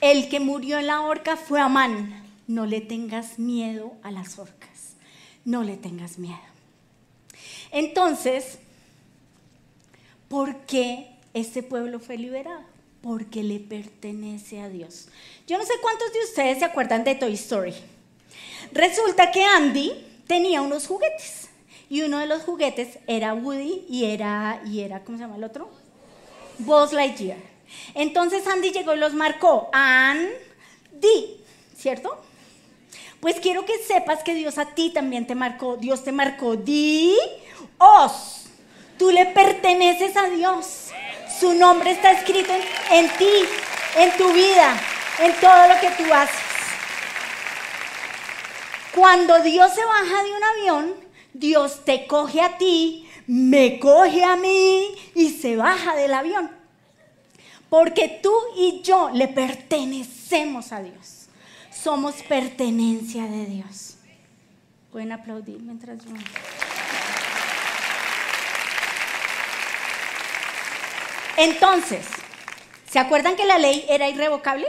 El 0.00 0.28
que 0.28 0.40
murió 0.40 0.78
en 0.78 0.86
la 0.86 1.00
horca 1.00 1.36
fue 1.36 1.60
Amán. 1.60 2.24
No 2.46 2.66
le 2.66 2.80
tengas 2.80 3.38
miedo 3.38 3.92
a 4.02 4.10
las 4.10 4.38
horcas. 4.38 4.94
No 5.44 5.64
le 5.64 5.76
tengas 5.76 6.18
miedo. 6.18 6.38
Entonces, 7.70 8.58
¿por 10.28 10.56
qué 10.66 11.10
este 11.34 11.62
pueblo 11.62 12.00
fue 12.00 12.16
liberado? 12.16 12.62
Porque 13.02 13.42
le 13.42 13.60
pertenece 13.60 14.60
a 14.60 14.68
Dios. 14.68 15.08
Yo 15.46 15.58
no 15.58 15.64
sé 15.64 15.72
cuántos 15.82 16.12
de 16.12 16.20
ustedes 16.20 16.58
se 16.60 16.64
acuerdan 16.64 17.04
de 17.04 17.14
Toy 17.14 17.34
Story. 17.34 17.74
Resulta 18.72 19.30
que 19.30 19.44
Andy 19.44 20.07
tenía 20.28 20.62
unos 20.62 20.86
juguetes 20.86 21.48
y 21.90 22.02
uno 22.02 22.18
de 22.18 22.26
los 22.26 22.42
juguetes 22.42 22.98
era 23.08 23.34
Woody 23.34 23.86
y 23.88 24.04
era, 24.04 24.60
y 24.64 24.80
era 24.80 25.00
¿cómo 25.02 25.18
se 25.18 25.24
llama 25.24 25.36
el 25.36 25.44
otro? 25.44 25.68
Buzz 26.58 26.92
Lightyear. 26.92 27.38
Entonces 27.94 28.46
Andy 28.46 28.70
llegó 28.70 28.94
y 28.94 28.98
los 28.98 29.14
marcó. 29.14 29.68
Andy, 29.72 31.40
¿cierto? 31.76 32.22
Pues 33.20 33.40
quiero 33.40 33.64
que 33.64 33.78
sepas 33.78 34.22
que 34.22 34.34
Dios 34.34 34.58
a 34.58 34.66
ti 34.66 34.90
también 34.90 35.26
te 35.26 35.34
marcó. 35.34 35.76
Dios 35.76 36.04
te 36.04 36.12
marcó. 36.12 36.56
Di, 36.56 37.16
os. 37.78 38.46
Tú 38.98 39.10
le 39.10 39.26
perteneces 39.26 40.16
a 40.16 40.28
Dios. 40.28 40.88
Su 41.40 41.54
nombre 41.54 41.92
está 41.92 42.12
escrito 42.12 42.52
en, 42.52 42.62
en 43.04 43.16
ti, 43.16 43.32
en 43.96 44.16
tu 44.16 44.32
vida, 44.32 44.76
en 45.20 45.32
todo 45.40 45.68
lo 45.68 45.80
que 45.80 45.90
tú 46.02 46.12
haces. 46.12 46.47
Cuando 48.98 49.40
Dios 49.44 49.72
se 49.72 49.84
baja 49.84 50.24
de 50.24 50.32
un 50.32 50.42
avión, 50.42 50.94
Dios 51.32 51.84
te 51.84 52.08
coge 52.08 52.40
a 52.40 52.58
ti, 52.58 53.08
me 53.28 53.78
coge 53.78 54.24
a 54.24 54.34
mí 54.34 54.88
y 55.14 55.30
se 55.30 55.54
baja 55.54 55.94
del 55.94 56.12
avión. 56.14 56.50
Porque 57.70 58.18
tú 58.20 58.34
y 58.56 58.82
yo 58.82 59.10
le 59.14 59.28
pertenecemos 59.28 60.72
a 60.72 60.82
Dios. 60.82 61.28
Somos 61.70 62.16
pertenencia 62.24 63.22
de 63.26 63.46
Dios. 63.46 63.98
Pueden 64.90 65.12
aplaudir 65.12 65.60
mientras 65.60 66.04
yo... 66.04 66.10
Entonces, 71.36 72.04
¿se 72.90 72.98
acuerdan 72.98 73.36
que 73.36 73.46
la 73.46 73.58
ley 73.60 73.86
era 73.88 74.08
irrevocable? 74.08 74.68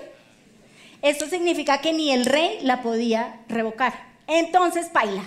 Esto 1.02 1.26
significa 1.28 1.82
que 1.82 1.94
ni 1.94 2.12
el 2.12 2.28
rey 2.28 2.60
la 2.62 2.84
podía 2.84 3.40
revocar. 3.48 4.09
Entonces, 4.30 4.88
paila. 4.88 5.24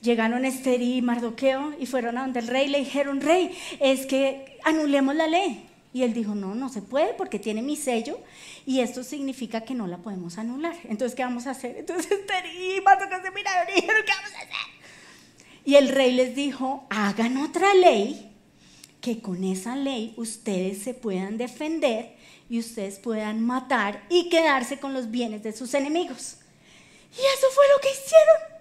Llegaron 0.00 0.44
Esther 0.44 0.82
y 0.82 1.00
Mardoqueo 1.00 1.74
y 1.78 1.86
fueron 1.86 2.18
a 2.18 2.22
donde 2.22 2.40
el 2.40 2.48
rey 2.48 2.68
le 2.68 2.78
dijeron, 2.78 3.20
rey, 3.20 3.56
es 3.80 4.06
que 4.06 4.58
anulemos 4.64 5.14
la 5.14 5.26
ley. 5.26 5.66
Y 5.94 6.02
él 6.02 6.12
dijo, 6.12 6.34
no, 6.34 6.54
no 6.54 6.68
se 6.68 6.82
puede 6.82 7.14
porque 7.14 7.38
tiene 7.38 7.62
mi 7.62 7.76
sello 7.76 8.18
y 8.66 8.80
esto 8.80 9.04
significa 9.04 9.60
que 9.62 9.74
no 9.74 9.86
la 9.86 9.98
podemos 9.98 10.38
anular. 10.38 10.74
Entonces, 10.84 11.14
¿qué 11.14 11.22
vamos 11.22 11.46
a 11.46 11.52
hacer? 11.52 11.76
Entonces 11.78 12.10
Esther 12.10 12.44
y 12.46 12.80
Mardoqueo 12.80 13.22
se 13.22 13.30
miraron 13.30 13.68
y 13.70 13.80
dijeron, 13.80 14.02
¿qué 14.04 14.12
vamos 14.12 14.32
a 14.32 14.38
hacer? 14.38 14.74
Y 15.64 15.76
el 15.76 15.88
rey 15.88 16.12
les 16.12 16.34
dijo, 16.34 16.84
hagan 16.90 17.38
otra 17.38 17.72
ley 17.74 18.30
que 19.00 19.20
con 19.20 19.44
esa 19.44 19.76
ley 19.76 20.14
ustedes 20.16 20.82
se 20.82 20.94
puedan 20.94 21.38
defender 21.38 22.16
y 22.50 22.58
ustedes 22.58 22.98
puedan 22.98 23.40
matar 23.40 24.02
y 24.10 24.28
quedarse 24.28 24.78
con 24.78 24.92
los 24.92 25.10
bienes 25.10 25.42
de 25.42 25.52
sus 25.52 25.74
enemigos. 25.74 26.38
Y 27.16 27.20
eso 27.20 27.46
fue 27.52 27.64
lo 27.74 27.80
que 27.80 27.90
hicieron. 27.90 28.54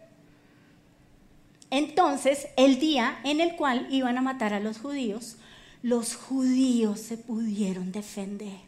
Entonces, 1.69 2.47
el 2.55 2.79
día 2.79 3.19
en 3.23 3.41
el 3.41 3.55
cual 3.55 3.87
iban 3.89 4.17
a 4.17 4.21
matar 4.21 4.53
a 4.53 4.59
los 4.59 4.77
judíos, 4.77 5.37
los 5.81 6.15
judíos 6.15 6.99
se 6.99 7.17
pudieron 7.17 7.91
defender 7.91 8.59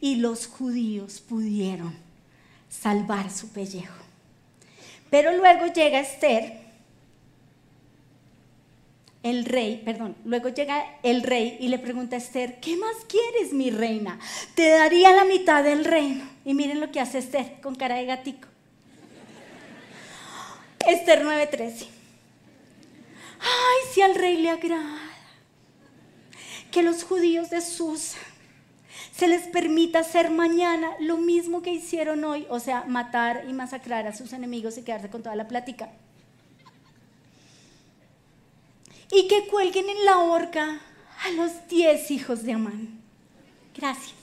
y 0.00 0.16
los 0.16 0.46
judíos 0.46 1.20
pudieron 1.20 1.96
salvar 2.68 3.30
su 3.30 3.48
pellejo. 3.50 3.94
Pero 5.08 5.36
luego 5.36 5.66
llega 5.72 6.00
Esther, 6.00 6.66
el 9.22 9.44
rey, 9.44 9.82
perdón, 9.84 10.16
luego 10.24 10.48
llega 10.48 10.98
el 11.02 11.22
rey 11.22 11.56
y 11.60 11.68
le 11.68 11.78
pregunta 11.78 12.16
a 12.16 12.18
Esther, 12.18 12.60
¿qué 12.60 12.76
más 12.76 12.96
quieres, 13.08 13.52
mi 13.52 13.70
reina? 13.70 14.18
Te 14.54 14.68
daría 14.68 15.12
la 15.12 15.24
mitad 15.24 15.64
del 15.64 15.84
reino. 15.84 16.24
Y 16.44 16.54
miren 16.54 16.80
lo 16.80 16.92
que 16.92 17.00
hace 17.00 17.18
Esther 17.18 17.60
con 17.60 17.74
cara 17.74 17.96
de 17.96 18.06
gatico. 18.06 18.48
Esther 20.86 21.24
9:13. 21.24 21.88
Ay, 23.40 23.92
si 23.92 24.02
al 24.02 24.14
rey 24.14 24.36
le 24.36 24.50
agrada 24.50 25.00
que 26.70 26.82
los 26.82 27.04
judíos 27.04 27.50
de 27.50 27.60
Susa 27.60 28.18
se 29.14 29.28
les 29.28 29.48
permita 29.48 30.00
hacer 30.00 30.30
mañana 30.30 30.90
lo 31.00 31.16
mismo 31.16 31.62
que 31.62 31.72
hicieron 31.72 32.24
hoy, 32.24 32.46
o 32.50 32.60
sea, 32.60 32.84
matar 32.86 33.44
y 33.48 33.52
masacrar 33.52 34.06
a 34.06 34.14
sus 34.14 34.32
enemigos 34.32 34.78
y 34.78 34.82
quedarse 34.82 35.10
con 35.10 35.22
toda 35.22 35.36
la 35.36 35.48
plática. 35.48 35.90
Y 39.10 39.28
que 39.28 39.48
cuelguen 39.48 39.88
en 39.88 40.04
la 40.04 40.18
horca 40.18 40.80
a 41.24 41.30
los 41.30 41.66
diez 41.68 42.10
hijos 42.10 42.42
de 42.44 42.52
Amán. 42.52 43.00
Gracias. 43.74 44.14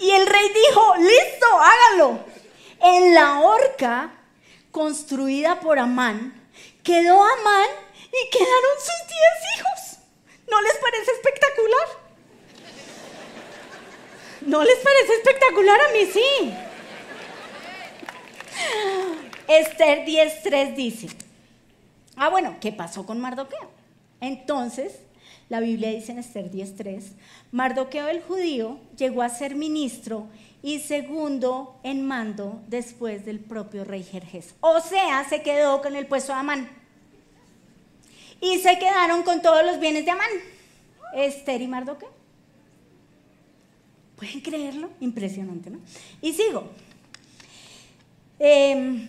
Y 0.00 0.10
el 0.10 0.26
rey 0.26 0.48
dijo, 0.54 0.94
listo, 0.96 1.46
hágalo 1.60 2.37
en 2.80 3.14
la 3.14 3.40
horca 3.40 4.12
construida 4.70 5.60
por 5.60 5.78
Amán, 5.78 6.34
quedó 6.82 7.22
Amán 7.22 7.68
y 8.06 8.30
quedaron 8.30 8.76
sus 8.78 9.08
diez 9.08 9.38
hijos. 9.56 9.98
¿No 10.50 10.60
les 10.60 10.76
parece 10.76 11.10
espectacular? 11.12 12.08
¿No 14.42 14.64
les 14.64 14.78
parece 14.78 15.12
espectacular? 15.14 15.80
A 15.80 15.92
mí 15.92 16.06
sí. 16.12 16.54
Esther 19.48 20.04
10.3 20.04 20.74
dice, 20.74 21.08
ah 22.16 22.28
bueno, 22.28 22.56
¿qué 22.60 22.72
pasó 22.72 23.06
con 23.06 23.18
Mardoqueo? 23.18 23.70
Entonces 24.20 25.00
La 25.48 25.60
Biblia 25.60 25.90
dice 25.90 26.12
en 26.12 26.18
Esther 26.18 26.50
10.3, 26.50 27.12
Mardoqueo 27.50 28.08
el 28.08 28.22
judío 28.22 28.78
llegó 28.96 29.22
a 29.22 29.30
ser 29.30 29.54
ministro 29.54 30.26
y 30.62 30.80
segundo 30.80 31.78
en 31.82 32.06
mando 32.06 32.60
después 32.66 33.24
del 33.24 33.40
propio 33.40 33.84
rey 33.84 34.02
Jerjes. 34.02 34.54
O 34.60 34.80
sea, 34.80 35.24
se 35.28 35.42
quedó 35.42 35.80
con 35.82 35.94
el 35.94 36.06
puesto 36.06 36.32
de 36.32 36.38
Amán. 36.38 36.68
Y 38.40 38.58
se 38.58 38.78
quedaron 38.78 39.22
con 39.22 39.42
todos 39.42 39.64
los 39.64 39.80
bienes 39.80 40.04
de 40.04 40.10
Amán. 40.10 40.30
Esther 41.14 41.62
y 41.62 41.68
Mardoqueo. 41.68 42.10
¿Pueden 44.16 44.40
creerlo? 44.40 44.90
Impresionante, 45.00 45.70
¿no? 45.70 45.78
Y 46.20 46.32
sigo. 46.32 46.68
Em, 48.40 49.08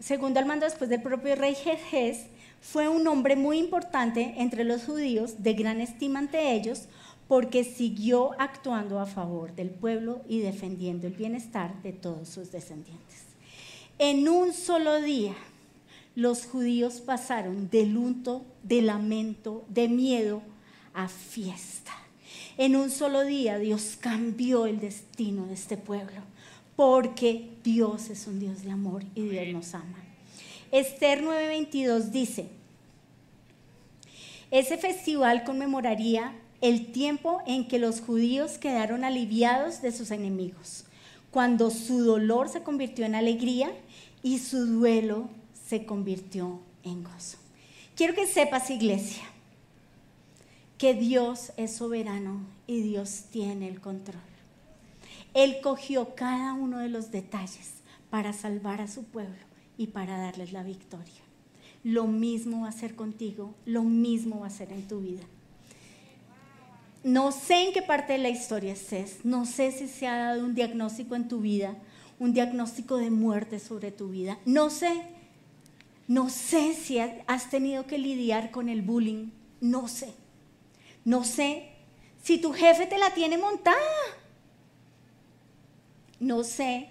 segundo 0.00 0.40
al 0.40 0.46
mando 0.46 0.64
después 0.64 0.88
del 0.88 1.02
propio 1.02 1.36
rey 1.36 1.54
Jerjes, 1.54 2.26
fue 2.60 2.88
un 2.88 3.06
hombre 3.06 3.36
muy 3.36 3.58
importante 3.58 4.34
entre 4.38 4.64
los 4.64 4.84
judíos, 4.84 5.42
de 5.42 5.54
gran 5.54 5.80
estima 5.80 6.18
ante 6.18 6.52
ellos, 6.52 6.88
porque 7.28 7.62
siguió 7.62 8.32
actuando 8.40 8.98
a 8.98 9.06
favor 9.06 9.54
del 9.54 9.68
pueblo 9.68 10.22
y 10.26 10.40
defendiendo 10.40 11.06
el 11.06 11.12
bienestar 11.12 11.80
de 11.82 11.92
todos 11.92 12.28
sus 12.28 12.50
descendientes. 12.50 13.24
En 13.98 14.28
un 14.28 14.54
solo 14.54 15.02
día, 15.02 15.34
los 16.14 16.46
judíos 16.46 17.00
pasaron 17.00 17.68
de 17.70 17.84
luto, 17.84 18.44
de 18.62 18.80
lamento, 18.80 19.64
de 19.68 19.88
miedo 19.88 20.42
a 20.94 21.08
fiesta. 21.08 21.92
En 22.56 22.74
un 22.74 22.90
solo 22.90 23.24
día 23.24 23.58
Dios 23.58 23.98
cambió 24.00 24.66
el 24.66 24.80
destino 24.80 25.46
de 25.46 25.54
este 25.54 25.76
pueblo, 25.76 26.22
porque 26.76 27.50
Dios 27.62 28.08
es 28.08 28.26
un 28.26 28.40
Dios 28.40 28.62
de 28.62 28.70
amor 28.70 29.04
y 29.14 29.22
Dios 29.28 29.48
nos 29.48 29.74
ama. 29.74 29.98
Esther 30.72 31.22
9:22 31.22 32.10
dice, 32.10 32.48
ese 34.50 34.78
festival 34.78 35.44
conmemoraría 35.44 36.32
el 36.60 36.92
tiempo 36.92 37.40
en 37.46 37.68
que 37.68 37.78
los 37.78 38.00
judíos 38.00 38.58
quedaron 38.58 39.04
aliviados 39.04 39.82
de 39.82 39.92
sus 39.92 40.10
enemigos, 40.10 40.84
cuando 41.30 41.70
su 41.70 42.02
dolor 42.02 42.48
se 42.48 42.62
convirtió 42.62 43.04
en 43.04 43.14
alegría 43.14 43.70
y 44.22 44.38
su 44.38 44.66
duelo 44.66 45.28
se 45.66 45.86
convirtió 45.86 46.60
en 46.82 47.04
gozo. 47.04 47.38
Quiero 47.94 48.14
que 48.14 48.26
sepas, 48.26 48.70
iglesia, 48.70 49.24
que 50.78 50.94
Dios 50.94 51.52
es 51.56 51.76
soberano 51.76 52.40
y 52.66 52.82
Dios 52.82 53.24
tiene 53.30 53.68
el 53.68 53.80
control. 53.80 54.20
Él 55.34 55.58
cogió 55.62 56.14
cada 56.14 56.54
uno 56.54 56.78
de 56.78 56.88
los 56.88 57.10
detalles 57.10 57.74
para 58.10 58.32
salvar 58.32 58.80
a 58.80 58.88
su 58.88 59.04
pueblo 59.04 59.36
y 59.76 59.88
para 59.88 60.18
darles 60.18 60.52
la 60.52 60.62
victoria 60.62 61.28
lo 61.84 62.06
mismo 62.06 62.62
va 62.62 62.68
a 62.68 62.72
ser 62.72 62.94
contigo, 62.94 63.54
lo 63.64 63.82
mismo 63.82 64.40
va 64.40 64.48
a 64.48 64.50
ser 64.50 64.72
en 64.72 64.86
tu 64.86 65.00
vida. 65.00 65.22
No 67.04 67.30
sé 67.30 67.68
en 67.68 67.72
qué 67.72 67.82
parte 67.82 68.14
de 68.14 68.18
la 68.18 68.28
historia 68.28 68.72
estés, 68.72 69.24
no 69.24 69.46
sé 69.46 69.70
si 69.70 69.86
se 69.86 70.08
ha 70.08 70.18
dado 70.18 70.44
un 70.44 70.54
diagnóstico 70.54 71.14
en 71.14 71.28
tu 71.28 71.40
vida, 71.40 71.76
un 72.18 72.32
diagnóstico 72.32 72.96
de 72.96 73.10
muerte 73.10 73.60
sobre 73.60 73.92
tu 73.92 74.08
vida, 74.08 74.38
no 74.44 74.68
sé, 74.68 75.02
no 76.08 76.28
sé 76.28 76.74
si 76.74 76.98
has 76.98 77.50
tenido 77.50 77.86
que 77.86 77.98
lidiar 77.98 78.50
con 78.50 78.68
el 78.68 78.82
bullying, 78.82 79.30
no 79.60 79.86
sé, 79.86 80.12
no 81.04 81.22
sé 81.22 81.68
si 82.20 82.38
tu 82.38 82.52
jefe 82.52 82.86
te 82.86 82.98
la 82.98 83.14
tiene 83.14 83.38
montada, 83.38 83.78
no 86.18 86.42
sé 86.42 86.88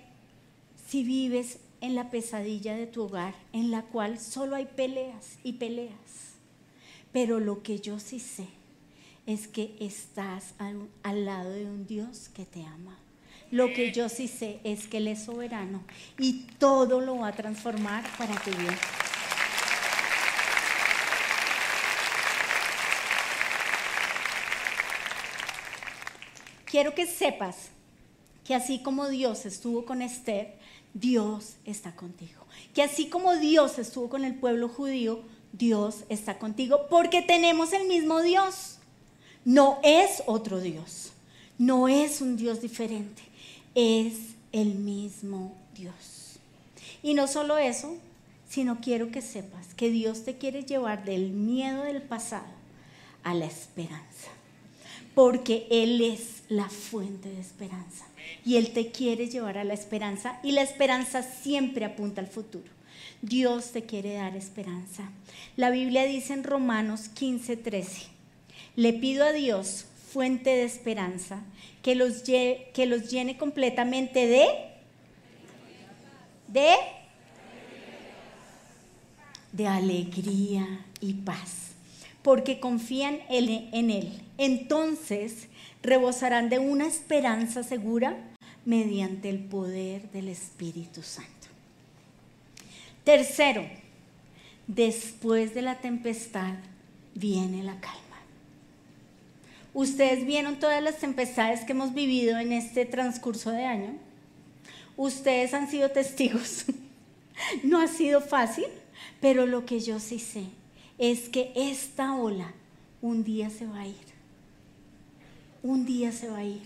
si 0.87 1.03
vives 1.03 1.59
en 1.81 1.95
la 1.95 2.09
pesadilla 2.09 2.75
de 2.75 2.87
tu 2.87 3.03
hogar, 3.03 3.35
en 3.51 3.71
la 3.71 3.83
cual 3.83 4.19
solo 4.19 4.55
hay 4.55 4.65
peleas 4.65 5.37
y 5.43 5.53
peleas. 5.53 6.35
Pero 7.11 7.39
lo 7.39 7.61
que 7.61 7.79
yo 7.79 7.99
sí 7.99 8.19
sé 8.19 8.56
es 9.27 9.47
que 9.49 9.75
estás 9.81 10.53
al, 10.57 11.25
lado 11.25 11.51
de 11.51 11.65
un 11.65 11.85
Dios 11.85 12.29
que 12.33 12.45
te 12.45 12.63
ama. 12.63 12.97
Lo 13.51 13.67
que 13.73 13.91
yo 13.91 14.09
sí 14.09 14.27
sé 14.27 14.59
es 14.63 14.87
que 14.87 14.97
Él 14.97 15.09
es 15.09 15.25
soberano 15.25 15.83
y 16.17 16.47
todo 16.57 17.01
lo 17.01 17.17
va 17.17 17.27
a 17.27 17.31
transformar 17.33 18.03
para 18.17 18.33
tu 18.41 18.51
bien. 18.51 18.75
Quiero 26.65 26.95
que 26.95 27.05
sepas 27.05 27.69
que 28.45 28.55
así 28.55 28.81
como 28.81 29.09
Dios 29.09 29.45
estuvo 29.45 29.85
con 29.85 30.01
Esther, 30.01 30.57
Dios 30.93 31.57
está 31.65 31.95
contigo. 31.95 32.45
Que 32.73 32.81
así 32.81 33.09
como 33.09 33.35
Dios 33.35 33.77
estuvo 33.77 34.09
con 34.09 34.23
el 34.23 34.35
pueblo 34.35 34.69
judío, 34.69 35.21
Dios 35.51 36.03
está 36.07 36.39
contigo 36.39 36.87
porque 36.89 37.21
tenemos 37.21 37.73
el 37.73 37.87
mismo 37.87 38.21
Dios. 38.21 38.76
No 39.47 39.79
es 39.81 40.23
otro 40.25 40.59
Dios. 40.59 41.13
No 41.57 41.87
es 41.87 42.19
un 42.19 42.35
Dios 42.35 42.59
diferente. 42.59 43.21
Es 43.75 44.35
el 44.51 44.75
mismo 44.75 45.55
Dios. 45.73 46.37
Y 47.01 47.13
no 47.13 47.27
solo 47.27 47.57
eso, 47.57 47.95
sino 48.49 48.81
quiero 48.81 49.09
que 49.09 49.21
sepas 49.21 49.73
que 49.73 49.89
Dios 49.89 50.25
te 50.25 50.37
quiere 50.37 50.65
llevar 50.65 51.05
del 51.05 51.29
miedo 51.29 51.83
del 51.83 52.01
pasado 52.01 52.43
a 53.23 53.33
la 53.33 53.45
esperanza. 53.45 54.27
Porque 55.15 55.65
Él 55.71 56.01
es 56.01 56.43
la 56.49 56.67
fuente 56.67 57.29
de 57.29 57.39
esperanza 57.39 58.05
y 58.43 58.57
Él 58.57 58.73
te 58.73 58.91
quiere 58.91 59.29
llevar 59.29 59.57
a 59.57 59.63
la 59.63 59.75
esperanza 59.75 60.41
y 60.43 60.51
la 60.51 60.61
esperanza 60.61 61.23
siempre 61.23 61.85
apunta 61.85 62.19
al 62.19 62.27
futuro. 62.27 62.67
Dios 63.21 63.71
te 63.71 63.83
quiere 63.83 64.15
dar 64.15 64.35
esperanza. 64.35 65.09
La 65.55 65.69
Biblia 65.69 66.03
dice 66.03 66.33
en 66.33 66.43
Romanos 66.43 67.09
15:13, 67.15 68.16
le 68.77 68.93
pido 68.93 69.25
a 69.25 69.33
Dios, 69.33 69.85
fuente 70.13 70.51
de 70.51 70.63
esperanza, 70.63 71.41
que 71.81 71.95
los, 71.95 72.21
que 72.21 72.85
los 72.87 73.09
llene 73.09 73.35
completamente 73.35 74.27
de... 74.27 74.47
de... 76.47 76.75
de 79.51 79.67
alegría 79.67 80.85
y 81.01 81.13
paz, 81.13 81.71
porque 82.21 82.59
confían 82.59 83.19
en 83.29 83.89
Él. 83.89 84.21
Entonces 84.37 85.47
rebosarán 85.81 86.49
de 86.49 86.59
una 86.59 86.85
esperanza 86.85 87.63
segura 87.63 88.15
mediante 88.63 89.29
el 89.29 89.39
poder 89.39 90.11
del 90.11 90.27
Espíritu 90.27 91.01
Santo. 91.01 91.31
Tercero, 93.03 93.65
después 94.67 95.55
de 95.55 95.63
la 95.63 95.79
tempestad 95.79 96.53
viene 97.15 97.63
la 97.63 97.79
calma. 97.79 98.06
Ustedes 99.77 100.25
vieron 100.25 100.57
todas 100.57 100.81
las 100.81 100.97
tempestades 100.97 101.63
que 101.63 101.73
hemos 101.73 101.93
vivido 101.93 102.39
en 102.39 102.51
este 102.51 102.85
transcurso 102.85 103.51
de 103.51 103.65
año. 103.65 103.93
Ustedes 104.95 105.53
han 105.53 105.69
sido 105.69 105.91
testigos. 105.91 106.65
No 107.61 107.79
ha 107.79 107.87
sido 107.87 108.19
fácil, 108.19 108.65
pero 109.21 109.45
lo 109.45 109.63
que 109.63 109.79
yo 109.79 109.99
sí 109.99 110.17
sé 110.17 110.45
es 110.97 111.29
que 111.29 111.53
esta 111.55 112.15
ola 112.15 112.51
un 112.99 113.23
día 113.23 113.51
se 113.51 113.67
va 113.67 113.81
a 113.81 113.87
ir 113.87 114.07
un 115.67 115.85
día 115.85 116.11
se 116.11 116.29
va 116.29 116.37
a 116.37 116.43
ir. 116.43 116.63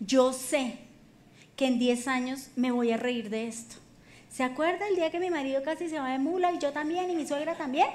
Yo 0.00 0.32
sé 0.32 0.78
que 1.56 1.66
en 1.66 1.78
10 1.78 2.08
años 2.08 2.48
me 2.56 2.72
voy 2.72 2.90
a 2.90 2.96
reír 2.96 3.30
de 3.30 3.46
esto. 3.46 3.76
¿Se 4.30 4.42
acuerda 4.42 4.88
el 4.88 4.96
día 4.96 5.10
que 5.10 5.20
mi 5.20 5.30
marido 5.30 5.62
casi 5.62 5.88
se 5.88 5.98
va 5.98 6.10
de 6.10 6.18
mula 6.18 6.52
y 6.52 6.58
yo 6.58 6.72
también 6.72 7.10
y 7.10 7.16
mi 7.16 7.26
suegra 7.26 7.56
también? 7.56 7.88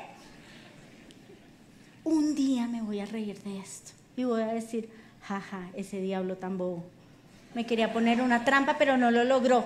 Un 2.03 2.35
día 2.35 2.67
me 2.67 2.81
voy 2.81 2.99
a 2.99 3.05
reír 3.05 3.41
de 3.41 3.59
esto 3.59 3.91
y 4.15 4.23
voy 4.23 4.41
a 4.41 4.47
decir, 4.47 4.89
jaja, 5.21 5.69
ese 5.75 6.01
diablo 6.01 6.37
tan 6.37 6.57
bobo. 6.57 6.83
Me 7.53 7.65
quería 7.65 7.93
poner 7.93 8.21
una 8.21 8.43
trampa, 8.43 8.77
pero 8.77 8.97
no 8.97 9.11
lo 9.11 9.23
logró. 9.23 9.65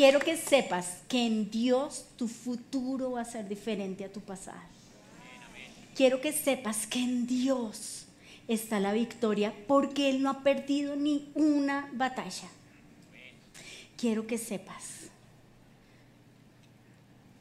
quiero 0.00 0.20
que 0.20 0.38
sepas 0.38 1.02
que 1.08 1.26
en 1.26 1.50
Dios 1.50 2.06
tu 2.16 2.26
futuro 2.26 3.10
va 3.10 3.20
a 3.20 3.24
ser 3.26 3.46
diferente 3.46 4.02
a 4.02 4.10
tu 4.10 4.22
pasado. 4.22 4.62
Quiero 5.94 6.22
que 6.22 6.32
sepas 6.32 6.86
que 6.86 7.00
en 7.00 7.26
Dios 7.26 8.06
está 8.48 8.80
la 8.80 8.94
victoria 8.94 9.52
porque 9.68 10.08
Él 10.08 10.22
no 10.22 10.30
ha 10.30 10.42
perdido 10.42 10.96
ni 10.96 11.30
una 11.34 11.90
batalla. 11.92 12.48
Quiero 13.98 14.26
que 14.26 14.38
sepas 14.38 14.99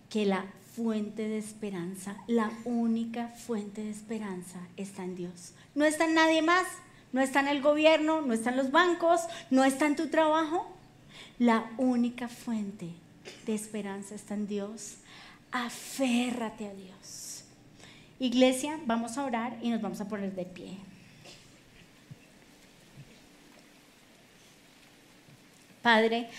que 0.09 0.25
la 0.25 0.45
fuente 0.75 1.27
de 1.27 1.37
esperanza, 1.37 2.15
la 2.27 2.51
única 2.65 3.27
fuente 3.27 3.83
de 3.83 3.91
esperanza 3.91 4.59
está 4.77 5.03
en 5.03 5.15
Dios. 5.15 5.53
No 5.75 5.85
está 5.85 6.05
en 6.05 6.15
nadie 6.15 6.41
más, 6.41 6.65
no 7.11 7.21
está 7.21 7.39
en 7.39 7.47
el 7.47 7.61
gobierno, 7.61 8.21
no 8.21 8.33
está 8.33 8.51
en 8.51 8.57
los 8.57 8.71
bancos, 8.71 9.21
no 9.49 9.63
está 9.63 9.87
en 9.87 9.95
tu 9.95 10.07
trabajo, 10.09 10.67
la 11.37 11.69
única 11.77 12.27
fuente 12.27 12.89
de 13.45 13.55
esperanza 13.55 14.15
está 14.15 14.33
en 14.35 14.47
Dios. 14.47 14.97
Aférrate 15.51 16.67
a 16.67 16.73
Dios. 16.73 17.43
Iglesia, 18.19 18.79
vamos 18.85 19.17
a 19.17 19.25
orar 19.25 19.57
y 19.61 19.69
nos 19.69 19.81
vamos 19.81 20.01
a 20.01 20.07
poner 20.07 20.35
de 20.35 20.45
pie. 20.45 20.77
Padre, 25.81 26.29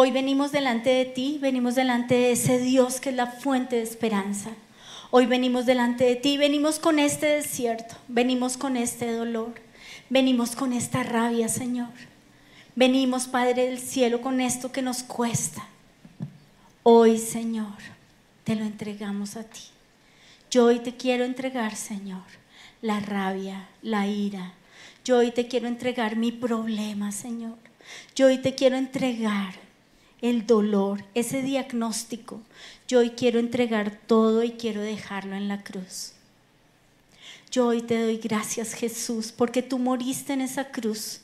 hoy 0.00 0.12
venimos 0.12 0.52
delante 0.52 0.90
de 0.90 1.06
ti, 1.06 1.38
venimos 1.42 1.74
delante 1.74 2.14
de 2.14 2.30
ese 2.30 2.60
Dios 2.60 3.00
que 3.00 3.08
es 3.08 3.16
la 3.16 3.26
fuente 3.26 3.74
de 3.74 3.82
esperanza. 3.82 4.50
Hoy 5.10 5.26
venimos 5.26 5.66
delante 5.66 6.04
de 6.04 6.14
ti, 6.14 6.36
venimos 6.36 6.78
con 6.78 7.00
este 7.00 7.26
desierto, 7.26 7.96
venimos 8.06 8.56
con 8.56 8.76
este 8.76 9.10
dolor, 9.10 9.54
venimos 10.08 10.54
con 10.54 10.72
esta 10.72 11.02
rabia, 11.02 11.48
Señor. 11.48 11.88
Venimos, 12.76 13.26
Padre 13.26 13.66
del 13.66 13.80
cielo, 13.80 14.20
con 14.20 14.40
esto 14.40 14.70
que 14.70 14.82
nos 14.82 15.02
cuesta. 15.02 15.66
Hoy, 16.84 17.18
Señor, 17.18 17.74
te 18.44 18.54
lo 18.54 18.62
entregamos 18.62 19.34
a 19.34 19.42
ti. 19.42 19.62
Yo 20.48 20.66
hoy 20.66 20.78
te 20.78 20.94
quiero 20.94 21.24
entregar, 21.24 21.74
Señor, 21.74 22.22
la 22.82 23.00
rabia, 23.00 23.66
la 23.82 24.06
ira. 24.06 24.52
Yo 25.04 25.18
hoy 25.18 25.32
te 25.32 25.48
quiero 25.48 25.66
entregar 25.66 26.14
mi 26.14 26.30
problema, 26.30 27.10
Señor. 27.10 27.58
Yo 28.14 28.26
hoy 28.26 28.38
te 28.38 28.54
quiero 28.54 28.76
entregar 28.76 29.66
el 30.20 30.46
dolor, 30.46 31.04
ese 31.14 31.42
diagnóstico. 31.42 32.40
Yo 32.86 33.00
hoy 33.00 33.10
quiero 33.10 33.38
entregar 33.38 33.98
todo 34.06 34.42
y 34.42 34.52
quiero 34.52 34.80
dejarlo 34.80 35.36
en 35.36 35.48
la 35.48 35.62
cruz. 35.62 36.12
Yo 37.50 37.66
hoy 37.66 37.82
te 37.82 38.00
doy 38.02 38.18
gracias, 38.18 38.74
Jesús, 38.74 39.32
porque 39.32 39.62
tú 39.62 39.78
moriste 39.78 40.32
en 40.32 40.42
esa 40.42 40.70
cruz 40.70 41.20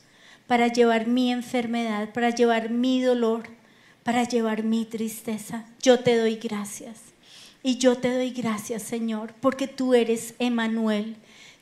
para 0.46 0.68
llevar 0.68 1.06
mi 1.06 1.32
enfermedad, 1.32 2.12
para 2.12 2.30
llevar 2.30 2.70
mi 2.70 3.02
dolor, 3.02 3.48
para 4.02 4.24
llevar 4.24 4.62
mi 4.62 4.84
tristeza. 4.84 5.66
Yo 5.82 6.00
te 6.00 6.16
doy 6.16 6.36
gracias. 6.36 6.98
Y 7.62 7.78
yo 7.78 7.96
te 7.96 8.14
doy 8.14 8.30
gracias, 8.30 8.82
Señor, 8.82 9.34
porque 9.40 9.66
tú 9.66 9.94
eres 9.94 10.34
Emanuel, 10.38 11.16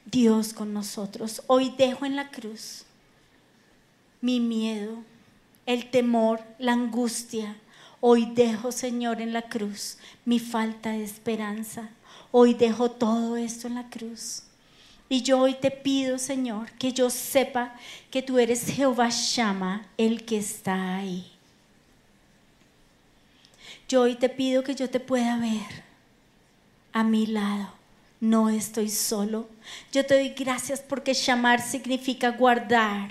Dios 0.04 0.52
con 0.52 0.72
nosotros. 0.72 1.42
Hoy 1.46 1.72
dejo 1.78 2.04
en 2.04 2.16
la 2.16 2.30
cruz 2.30 2.84
mi 4.20 4.40
miedo, 4.40 5.04
el 5.66 5.90
temor, 5.90 6.42
la 6.58 6.72
angustia. 6.72 7.56
Hoy 8.00 8.26
dejo, 8.34 8.72
Señor, 8.72 9.20
en 9.20 9.32
la 9.32 9.42
cruz 9.42 9.98
mi 10.24 10.38
falta 10.38 10.90
de 10.90 11.04
esperanza. 11.04 11.90
Hoy 12.30 12.54
dejo 12.54 12.90
todo 12.90 13.36
esto 13.36 13.66
en 13.68 13.74
la 13.76 13.88
cruz. 13.88 14.42
Y 15.08 15.22
yo 15.22 15.40
hoy 15.40 15.54
te 15.54 15.70
pido, 15.70 16.18
Señor, 16.18 16.70
que 16.72 16.92
yo 16.92 17.10
sepa 17.10 17.74
que 18.10 18.22
tú 18.22 18.38
eres 18.38 18.66
Jehová 18.66 19.10
Shama, 19.10 19.86
el 19.98 20.24
que 20.24 20.38
está 20.38 20.96
ahí. 20.96 21.30
Yo 23.88 24.02
hoy 24.02 24.14
te 24.14 24.30
pido 24.30 24.64
que 24.64 24.74
yo 24.74 24.88
te 24.88 25.00
pueda 25.00 25.36
ver 25.36 25.84
a 26.94 27.04
mi 27.04 27.26
lado. 27.26 27.68
No 28.20 28.48
estoy 28.48 28.88
solo. 28.88 29.48
Yo 29.92 30.06
te 30.06 30.14
doy 30.14 30.30
gracias 30.30 30.80
porque 30.80 31.12
llamar 31.12 31.60
significa 31.60 32.30
guardar, 32.30 33.10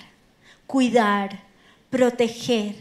cuidar, 0.66 1.38
proteger, 1.92 2.74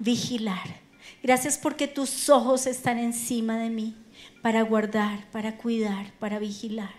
vigilar. 0.00 0.80
Gracias 1.22 1.56
porque 1.56 1.86
tus 1.86 2.28
ojos 2.28 2.66
están 2.66 2.98
encima 2.98 3.56
de 3.56 3.70
mí 3.70 3.96
para 4.42 4.62
guardar, 4.62 5.30
para 5.30 5.56
cuidar, 5.56 6.12
para 6.18 6.40
vigilar. 6.40 6.92